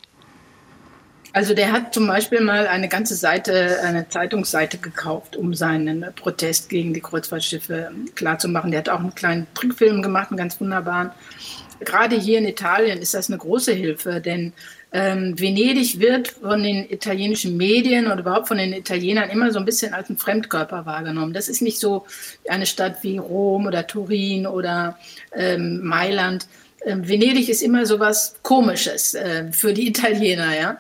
Also 1.37 1.53
der 1.53 1.71
hat 1.71 1.93
zum 1.93 2.07
Beispiel 2.07 2.41
mal 2.41 2.67
eine 2.67 2.89
ganze 2.89 3.15
Seite, 3.15 3.81
eine 3.83 4.09
Zeitungsseite 4.09 4.79
gekauft, 4.79 5.37
um 5.37 5.53
seinen 5.53 6.07
Protest 6.15 6.71
gegen 6.71 6.95
die 6.95 7.03
Kreuzfahrtschiffe 7.03 7.91
klarzumachen. 8.15 8.71
Der 8.71 8.79
hat 8.79 8.89
auch 8.89 9.01
einen 9.01 9.15
kleinen 9.15 9.47
Trickfilm 9.53 10.01
gemacht, 10.01 10.31
einen 10.31 10.39
ganz 10.39 10.59
wunderbaren. 10.59 11.11
Gerade 11.81 12.17
hier 12.17 12.39
in 12.39 12.47
Italien 12.47 13.03
ist 13.03 13.13
das 13.13 13.29
eine 13.29 13.37
große 13.37 13.75
Hilfe, 13.75 14.23
denn 14.23 14.55
ähm, 14.93 15.39
Venedig 15.39 16.01
wird 16.01 16.29
von 16.29 16.63
den 16.63 16.91
italienischen 16.91 17.59
Medien 17.59 18.07
oder 18.07 18.21
überhaupt 18.21 18.49
von 18.49 18.57
den 18.57 18.73
Italienern 18.73 19.29
immer 19.29 19.51
so 19.51 19.59
ein 19.59 19.67
bisschen 19.67 19.93
als 19.93 20.09
ein 20.09 20.17
Fremdkörper 20.17 20.87
wahrgenommen. 20.87 21.35
Das 21.35 21.51
ist 21.51 21.61
nicht 21.61 21.79
so 21.79 22.07
eine 22.49 22.65
Stadt 22.65 23.03
wie 23.03 23.19
Rom 23.19 23.67
oder 23.67 23.87
Turin 23.87 24.47
oder 24.47 24.99
ähm, 25.35 25.85
Mailand. 25.85 26.49
Ähm, 26.87 27.07
Venedig 27.07 27.51
ist 27.51 27.63
immer 27.63 27.85
so 27.85 28.01
was 28.01 28.37
Komisches 28.43 29.13
äh, 29.13 29.53
für 29.53 29.75
die 29.75 29.89
Italiener, 29.89 30.59
ja. 30.59 30.79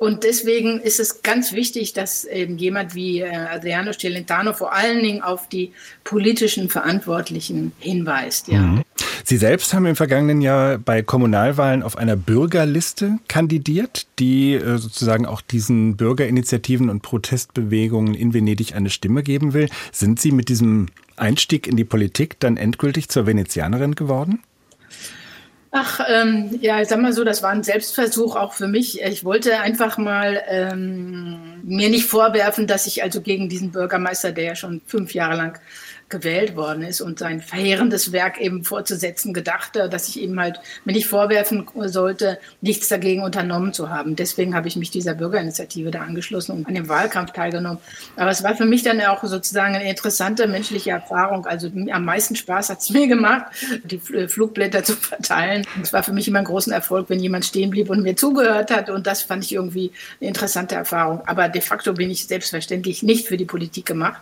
Und 0.00 0.24
deswegen 0.24 0.80
ist 0.80 0.98
es 0.98 1.22
ganz 1.22 1.52
wichtig, 1.52 1.92
dass 1.92 2.24
eben 2.24 2.56
jemand 2.56 2.94
wie 2.94 3.20
äh, 3.20 3.28
Adriano 3.28 3.92
Celentano 3.92 4.54
vor 4.54 4.72
allen 4.72 5.02
Dingen 5.02 5.20
auf 5.20 5.46
die 5.46 5.72
politischen 6.04 6.70
Verantwortlichen 6.70 7.72
hinweist. 7.78 8.48
Ja. 8.48 8.60
Mhm. 8.60 8.82
Sie 9.24 9.36
selbst 9.36 9.74
haben 9.74 9.84
im 9.84 9.96
vergangenen 9.96 10.40
Jahr 10.40 10.78
bei 10.78 11.02
Kommunalwahlen 11.02 11.82
auf 11.82 11.98
einer 11.98 12.16
Bürgerliste 12.16 13.18
kandidiert, 13.28 14.06
die 14.18 14.54
äh, 14.54 14.78
sozusagen 14.78 15.26
auch 15.26 15.42
diesen 15.42 15.98
Bürgerinitiativen 15.98 16.88
und 16.88 17.02
Protestbewegungen 17.02 18.14
in 18.14 18.32
Venedig 18.32 18.74
eine 18.74 18.88
Stimme 18.88 19.22
geben 19.22 19.52
will. 19.52 19.68
Sind 19.92 20.18
Sie 20.18 20.32
mit 20.32 20.48
diesem 20.48 20.86
Einstieg 21.16 21.66
in 21.66 21.76
die 21.76 21.84
Politik 21.84 22.40
dann 22.40 22.56
endgültig 22.56 23.10
zur 23.10 23.26
Venezianerin 23.26 23.94
geworden? 23.94 24.38
Ach, 25.72 26.00
ähm, 26.08 26.58
ja, 26.60 26.80
ich 26.80 26.88
sag 26.88 27.00
mal 27.00 27.12
so, 27.12 27.22
das 27.22 27.44
war 27.44 27.50
ein 27.50 27.62
Selbstversuch 27.62 28.34
auch 28.34 28.54
für 28.54 28.66
mich. 28.66 29.00
Ich 29.02 29.24
wollte 29.24 29.60
einfach 29.60 29.98
mal 29.98 30.42
ähm, 30.48 31.60
mir 31.62 31.88
nicht 31.88 32.06
vorwerfen, 32.06 32.66
dass 32.66 32.88
ich 32.88 33.04
also 33.04 33.20
gegen 33.20 33.48
diesen 33.48 33.70
Bürgermeister, 33.70 34.32
der 34.32 34.44
ja 34.44 34.54
schon 34.56 34.80
fünf 34.86 35.14
Jahre 35.14 35.36
lang 35.36 35.60
gewählt 36.10 36.56
worden 36.56 36.82
ist 36.82 37.00
und 37.00 37.18
sein 37.18 37.40
verheerendes 37.40 38.12
Werk 38.12 38.40
eben 38.40 38.64
fortzusetzen 38.64 39.32
gedachte, 39.32 39.88
dass 39.88 40.08
ich 40.08 40.20
ihm 40.20 40.38
halt 40.38 40.60
mir 40.84 40.92
nicht 40.92 41.06
vorwerfen 41.06 41.66
sollte, 41.86 42.38
nichts 42.60 42.88
dagegen 42.88 43.22
unternommen 43.22 43.72
zu 43.72 43.88
haben. 43.88 44.16
Deswegen 44.16 44.54
habe 44.54 44.68
ich 44.68 44.76
mich 44.76 44.90
dieser 44.90 45.14
Bürgerinitiative 45.14 45.90
da 45.90 46.00
angeschlossen 46.00 46.52
und 46.52 46.66
an 46.66 46.74
dem 46.74 46.88
Wahlkampf 46.88 47.32
teilgenommen. 47.32 47.78
Aber 48.16 48.30
es 48.30 48.42
war 48.42 48.56
für 48.56 48.66
mich 48.66 48.82
dann 48.82 49.00
auch 49.00 49.22
sozusagen 49.24 49.74
eine 49.74 49.88
interessante 49.88 50.46
menschliche 50.46 50.90
Erfahrung. 50.90 51.46
Also 51.46 51.70
am 51.90 52.04
meisten 52.04 52.34
Spaß 52.34 52.70
hat 52.70 52.80
es 52.80 52.90
mir 52.90 53.06
gemacht, 53.06 53.46
die 53.84 53.98
Flugblätter 53.98 54.82
zu 54.82 54.94
verteilen. 54.96 55.64
Es 55.82 55.92
war 55.92 56.02
für 56.02 56.12
mich 56.12 56.26
immer 56.26 56.40
ein 56.40 56.44
großer 56.44 56.74
Erfolg, 56.74 57.08
wenn 57.08 57.20
jemand 57.20 57.44
stehen 57.44 57.70
blieb 57.70 57.88
und 57.88 58.02
mir 58.02 58.16
zugehört 58.16 58.70
hat. 58.70 58.90
Und 58.90 59.06
das 59.06 59.22
fand 59.22 59.44
ich 59.44 59.52
irgendwie 59.52 59.92
eine 60.20 60.28
interessante 60.28 60.74
Erfahrung. 60.74 61.22
Aber 61.26 61.48
de 61.48 61.62
facto 61.62 61.92
bin 61.92 62.10
ich 62.10 62.26
selbstverständlich 62.26 63.02
nicht 63.04 63.28
für 63.28 63.36
die 63.36 63.44
Politik 63.44 63.86
gemacht 63.86 64.20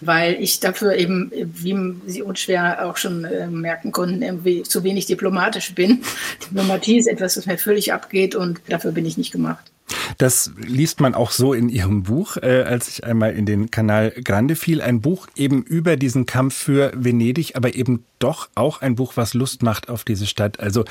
weil 0.00 0.34
ich 0.40 0.60
dafür 0.60 0.96
eben, 0.96 1.30
wie 1.32 1.76
Sie 2.06 2.22
unschwer 2.22 2.86
auch 2.86 2.96
schon 2.96 3.24
äh, 3.24 3.46
merken 3.46 3.92
konnten, 3.92 4.22
irgendwie 4.22 4.62
zu 4.62 4.84
wenig 4.84 5.06
diplomatisch 5.06 5.74
bin. 5.74 6.02
Diplomatie 6.44 6.98
ist 6.98 7.06
etwas, 7.06 7.36
was 7.36 7.46
mir 7.46 7.58
völlig 7.58 7.92
abgeht 7.92 8.34
und 8.34 8.60
dafür 8.68 8.92
bin 8.92 9.06
ich 9.06 9.18
nicht 9.18 9.32
gemacht. 9.32 9.70
Das 10.18 10.50
liest 10.56 11.00
man 11.00 11.14
auch 11.14 11.30
so 11.30 11.52
in 11.52 11.68
Ihrem 11.68 12.02
Buch, 12.02 12.36
äh, 12.36 12.62
als 12.62 12.88
ich 12.88 13.04
einmal 13.04 13.34
in 13.34 13.46
den 13.46 13.70
Kanal 13.70 14.10
Grande 14.10 14.56
fiel. 14.56 14.82
Ein 14.82 15.00
Buch 15.00 15.26
eben 15.36 15.62
über 15.62 15.96
diesen 15.96 16.26
Kampf 16.26 16.54
für 16.54 16.92
Venedig, 16.94 17.56
aber 17.56 17.74
eben 17.74 18.04
doch 18.18 18.48
auch 18.54 18.80
ein 18.82 18.96
Buch, 18.96 19.12
was 19.16 19.34
Lust 19.34 19.62
macht 19.62 19.88
auf 19.88 20.04
diese 20.04 20.26
Stadt. 20.26 20.60
Also 20.60 20.84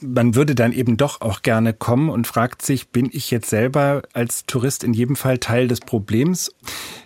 man 0.00 0.34
würde 0.34 0.54
dann 0.54 0.72
eben 0.72 0.96
doch 0.96 1.20
auch 1.20 1.42
gerne 1.42 1.72
kommen 1.72 2.08
und 2.10 2.26
fragt 2.26 2.62
sich, 2.62 2.88
bin 2.88 3.08
ich 3.12 3.30
jetzt 3.30 3.50
selber 3.50 4.02
als 4.12 4.46
Tourist 4.46 4.84
in 4.84 4.94
jedem 4.94 5.16
Fall 5.16 5.38
Teil 5.38 5.68
des 5.68 5.80
Problems? 5.80 6.54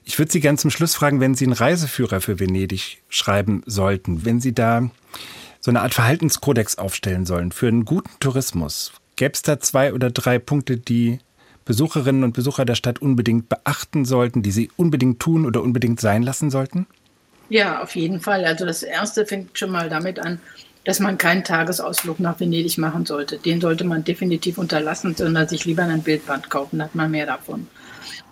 Ich 0.05 0.19
würde 0.19 0.31
Sie 0.31 0.41
gerne 0.41 0.59
zum 0.59 0.71
Schluss 0.71 0.95
fragen, 0.95 1.21
wenn 1.21 1.35
Sie 1.35 1.45
einen 1.45 1.55
Reiseführer 1.55 2.21
für 2.21 2.39
Venedig 2.39 3.03
schreiben 3.09 3.63
sollten, 3.67 4.25
wenn 4.25 4.41
Sie 4.41 4.53
da 4.53 4.91
so 5.61 5.71
eine 5.71 5.81
Art 5.83 5.95
Verhaltenskodex 5.95 6.77
aufstellen 6.77 7.25
sollen 7.25 7.53
für 7.53 7.69
einen 7.69 7.85
guten 7.85 8.11
Tourismus, 8.21 8.93
gäbe 9.17 9.33
es 9.33 9.43
da 9.43 9.61
zwei 9.61 9.95
oder 9.95 10.11
drei 10.11 10.39
Punkte, 10.39 10.77
die 10.77 11.19
Besucherinnen 11.65 12.25
und 12.25 12.33
Besucher 12.33 12.65
der 12.65 12.75
Stadt 12.75 13.01
unbedingt 13.01 13.49
beachten 13.49 14.05
sollten, 14.05 14.43
die 14.43 14.51
sie 14.51 14.71
unbedingt 14.77 15.21
tun 15.21 15.47
oder 15.47 15.63
unbedingt 15.63 16.01
sein 16.01 16.25
lassen 16.25 16.51
sollten? 16.51 16.87
Ja, 17.49 17.83
auf 17.83 17.95
jeden 17.95 18.21
Fall. 18.21 18.45
Also 18.45 18.67
das 18.67 18.83
Erste 18.83 19.27
fängt 19.27 19.57
schon 19.57 19.71
mal 19.71 19.89
damit 19.89 20.19
an, 20.19 20.41
dass 20.85 21.01
man 21.01 21.18
keinen 21.18 21.45
Tagesausflug 21.45 22.18
nach 22.21 22.40
Venedig 22.40 22.79
machen 22.79 23.07
sollte. 23.07 23.38
Den 23.38 23.61
sollte 23.61 23.85
man 23.85 24.05
definitiv 24.05 24.59
unterlassen, 24.59 25.14
sondern 25.14 25.49
sich 25.49 25.64
lieber 25.64 25.83
ein 25.83 26.03
Bildband 26.03 26.51
kaufen, 26.51 26.79
dann 26.79 26.88
hat 26.88 26.95
man 26.95 27.11
mehr 27.11 27.27
davon. 27.27 27.68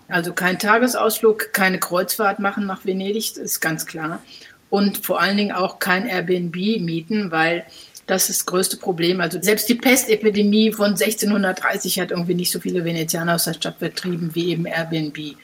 Also 0.08 0.32
kein 0.32 0.58
Tagesausflug, 0.58 1.52
keine 1.52 1.78
Kreuzfahrt 1.78 2.40
machen 2.40 2.66
nach 2.66 2.84
Venedig, 2.84 3.34
das 3.34 3.44
ist 3.44 3.60
ganz 3.60 3.86
klar. 3.86 4.22
Und 4.68 4.98
vor 4.98 5.20
allen 5.20 5.36
Dingen 5.36 5.52
auch 5.52 5.78
kein 5.78 6.06
Airbnb 6.06 6.56
mieten, 6.80 7.30
weil 7.30 7.64
das 8.06 8.28
ist 8.28 8.40
das 8.40 8.46
größte 8.46 8.76
Problem. 8.76 9.20
Also 9.20 9.40
selbst 9.40 9.68
die 9.68 9.76
Pestepidemie 9.76 10.72
von 10.72 10.90
1630 10.90 12.00
hat 12.00 12.10
irgendwie 12.10 12.34
nicht 12.34 12.50
so 12.50 12.58
viele 12.58 12.84
Venezianer 12.84 13.36
aus 13.36 13.44
der 13.44 13.54
Stadt 13.54 13.78
vertrieben 13.78 14.34
wie 14.34 14.50
eben 14.50 14.66
Airbnb. 14.66 15.36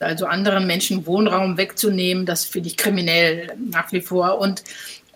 Also 0.00 0.26
anderen 0.26 0.66
Menschen 0.66 1.06
Wohnraum 1.06 1.56
wegzunehmen, 1.56 2.26
das 2.26 2.44
finde 2.44 2.68
ich 2.68 2.76
kriminell 2.76 3.52
nach 3.70 3.92
wie 3.92 4.00
vor. 4.00 4.38
Und 4.38 4.62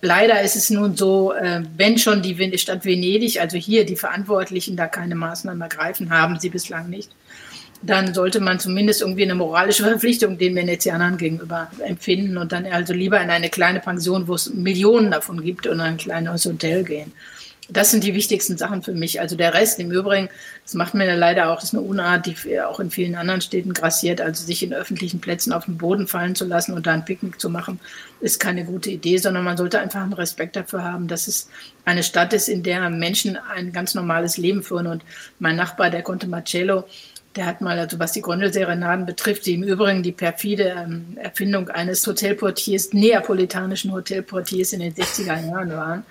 Leider 0.05 0.43
ist 0.43 0.57
es 0.57 0.69
nun 0.69 0.97
so, 0.97 1.33
äh, 1.33 1.63
wenn 1.77 1.97
schon 1.97 2.23
die 2.23 2.59
Stadt 2.59 2.85
Venedig, 2.85 3.41
also 3.41 3.57
hier 3.57 3.87
die 3.87 3.95
Verantwortlichen 3.95 4.77
da 4.77 4.89
keine 4.89 5.15
Maßnahmen 5.15 5.63
ergreifen, 5.63 6.11
haben 6.11 6.41
sie 6.41 6.51
bislang 6.51 6.91
nicht, 6.91 7.13
dann 7.83 8.13
sollte 8.13 8.41
man 8.41 8.59
zumindest 8.59 9.01
irgendwie 9.01 9.23
eine 9.23 9.37
moralische 9.37 9.85
Verpflichtung 9.89 10.39
den 10.39 10.57
Venezianern 10.57 11.19
gegenüber 11.19 11.71
empfinden 11.87 12.37
und 12.37 12.51
dann 12.51 12.67
also 12.67 12.93
lieber 12.93 13.21
in 13.21 13.31
eine 13.31 13.49
kleine 13.49 13.79
Pension, 13.79 14.27
wo 14.27 14.35
es 14.35 14.53
Millionen 14.53 15.13
davon 15.13 15.41
gibt, 15.41 15.69
und 15.69 15.81
ein 15.81 15.99
kleines 15.99 16.47
Hotel 16.47 16.83
gehen. 16.83 17.13
Das 17.73 17.91
sind 17.91 18.05
die 18.05 18.15
wichtigsten 18.15 18.59
Sachen 18.59 18.83
für 18.83 18.93
mich. 18.93 19.21
Also 19.21 19.35
der 19.35 19.55
Rest 19.55 19.79
im 19.81 19.91
Übrigen, 19.91 20.29
das 20.65 20.75
macht 20.75 20.95
mir 20.95 21.17
leider 21.17 21.51
auch, 21.51 21.57
das 21.57 21.65
ist 21.65 21.75
eine 21.75 21.83
Unart, 21.83 22.27
die 22.27 22.61
auch 22.61 22.81
in 22.81 22.91
vielen 22.91 23.15
anderen 23.15 23.41
Städten 23.41 23.73
grassiert. 23.73 24.21
Also 24.21 24.45
sich 24.45 24.63
in 24.63 24.75
öffentlichen 24.75 25.21
Plätzen 25.21 25.53
auf 25.53 25.65
den 25.65 25.79
Boden 25.79 26.07
fallen 26.07 26.35
zu 26.35 26.45
lassen 26.45 26.75
und 26.75 26.87
da 26.87 26.93
ein 26.93 27.05
Picknick 27.05 27.41
zu 27.41 27.49
machen, 27.49 27.81
ist 28.21 28.41
keine 28.41 28.65
gute 28.65 28.91
Idee, 28.91 29.17
sondern 29.17 29.45
man 29.45 29.57
sollte 29.57 29.81
einfach 29.81 30.03
einen 30.03 30.13
Respekt 30.13 30.57
dafür 30.57 30.85
haben, 30.85 31.09
dass 31.09 31.29
es 31.29 31.49
eine 31.85 32.03
Stadt 32.03 32.33
ist, 32.33 32.49
in 32.49 32.63
der 32.63 32.91
Menschen 32.91 33.37
ein 33.37 33.73
ganz 33.73 33.95
normales 33.95 34.37
Leben 34.37 34.63
führen. 34.63 34.87
Und 34.87 35.03
mein 35.39 35.57
Nachbar, 35.57 35.91
der 35.91 36.03
Conte 36.03 36.27
Marcello, 36.27 36.85
der 37.37 37.47
hat 37.47 37.61
mal, 37.61 37.79
also 37.79 37.99
was 37.99 38.13
die 38.13 38.21
Gondelserenaden 38.21 39.07
betrifft, 39.07 39.47
die 39.47 39.55
im 39.55 39.63
Übrigen 39.63 40.03
die 40.03 40.13
perfide 40.13 40.75
ähm, 40.77 41.17
Erfindung 41.17 41.69
eines 41.71 42.07
Hotelportiers, 42.07 42.93
neapolitanischen 42.93 43.93
Hotelportiers 43.93 44.73
in 44.73 44.81
den 44.81 44.95
60er 44.95 45.47
Jahren 45.47 45.71
waren. 45.71 46.05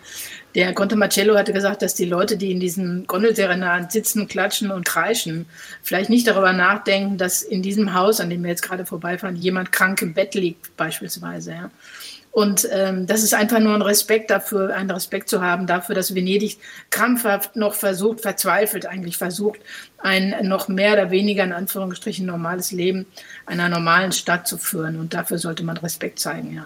Der 0.56 0.74
Conte 0.74 0.96
Marcello 0.96 1.38
hatte 1.38 1.54
gesagt, 1.54 1.82
dass 1.82 1.94
die 1.94 2.06
Leute, 2.06 2.36
die 2.38 2.52
in 2.52 2.60
diesen 2.60 3.08
Gondelserenaden 3.08 3.90
sitzen, 3.90 4.28
klatschen 4.28 4.72
und 4.72 4.86
kreischen, 4.86 5.46
vielleicht 5.82 6.10
nicht 6.10 6.28
darüber 6.28 6.52
nachdenken, 6.52 7.18
dass 7.18 7.42
in 7.42 7.62
diesem 7.62 7.94
Haus, 7.94 8.20
an 8.20 8.30
dem 8.30 8.44
wir 8.44 8.50
jetzt 8.50 8.64
gerade 8.64 8.86
vorbeifahren, 8.86 9.36
jemand 9.36 9.72
krank 9.72 10.02
im 10.02 10.14
Bett 10.14 10.36
liegt, 10.36 10.76
beispielsweise. 10.76 11.52
Ja. 11.52 11.72
Und 12.32 12.67
ähm, 12.72 13.08
das 13.08 13.24
ist 13.24 13.34
einfach 13.34 13.60
nur 13.60 13.76
ein 13.76 13.82
Respekt 13.82 14.32
dafür, 14.32 14.74
einen 14.74 14.89
Respekt 14.89 15.28
zu 15.28 15.41
haben 15.41 15.67
dafür, 15.67 15.96
dass 15.96 16.15
Venedig 16.15 16.58
krampfhaft 16.89 17.58
noch 17.58 17.74
versucht, 17.74 18.22
verzweifelt 18.22 18.86
eigentlich 18.86 19.17
versucht, 19.17 19.60
ein 19.98 20.34
noch 20.44 20.70
mehr 20.70 20.94
oder 20.94 21.12
weniger 21.12 21.44
in 21.44 21.52
Anführungsstrichen 21.52 22.26
normales 22.26 22.72
Leben 22.72 23.06
einer 23.46 23.67
normalen 23.67 24.13
Stadt 24.13 24.48
zu 24.48 24.58
führen. 24.58 24.98
Und 24.98 25.13
dafür 25.13 25.39
sollte 25.39 25.63
man 25.63 25.76
Respekt 25.78 26.20
zeigen, 26.20 26.54
ja. 26.54 26.65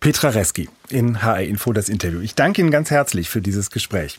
Petra 0.00 0.30
Reski 0.30 0.68
in 0.88 1.22
HR 1.22 1.42
Info 1.42 1.72
das 1.72 1.88
Interview. 1.88 2.20
Ich 2.20 2.34
danke 2.34 2.60
Ihnen 2.60 2.70
ganz 2.70 2.90
herzlich 2.90 3.28
für 3.28 3.40
dieses 3.40 3.70
Gespräch. 3.70 4.18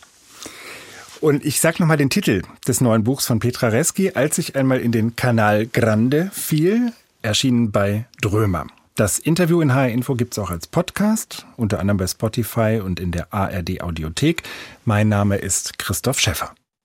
Und 1.19 1.43
ich 1.43 1.59
sage 1.59 1.77
nochmal 1.79 1.97
den 1.97 2.09
Titel 2.09 2.43
des 2.67 2.79
neuen 2.79 3.03
Buchs 3.03 3.25
von 3.25 3.39
Petra 3.39 3.69
Reski, 3.69 4.11
als 4.13 4.37
ich 4.37 4.55
einmal 4.55 4.79
in 4.79 4.91
den 4.91 5.15
Kanal 5.15 5.65
Grande 5.65 6.29
fiel, 6.33 6.93
erschienen 7.21 7.71
bei 7.71 8.05
Drömer. 8.21 8.67
Das 8.95 9.17
Interview 9.17 9.60
in 9.60 9.73
HR 9.73 9.89
Info 9.89 10.13
gibt 10.13 10.34
es 10.34 10.39
auch 10.39 10.51
als 10.51 10.67
Podcast, 10.67 11.47
unter 11.58 11.79
anderem 11.79 11.97
bei 11.97 12.06
Spotify 12.06 12.79
und 12.84 12.99
in 12.99 13.12
der 13.12 13.34
ARD 13.34 13.82
Audiothek. 13.82 14.43
Mein 14.86 15.10
Name 15.10 15.38
ist 15.38 15.79
Christoph 15.79 16.19
Schäffer. 16.19 16.53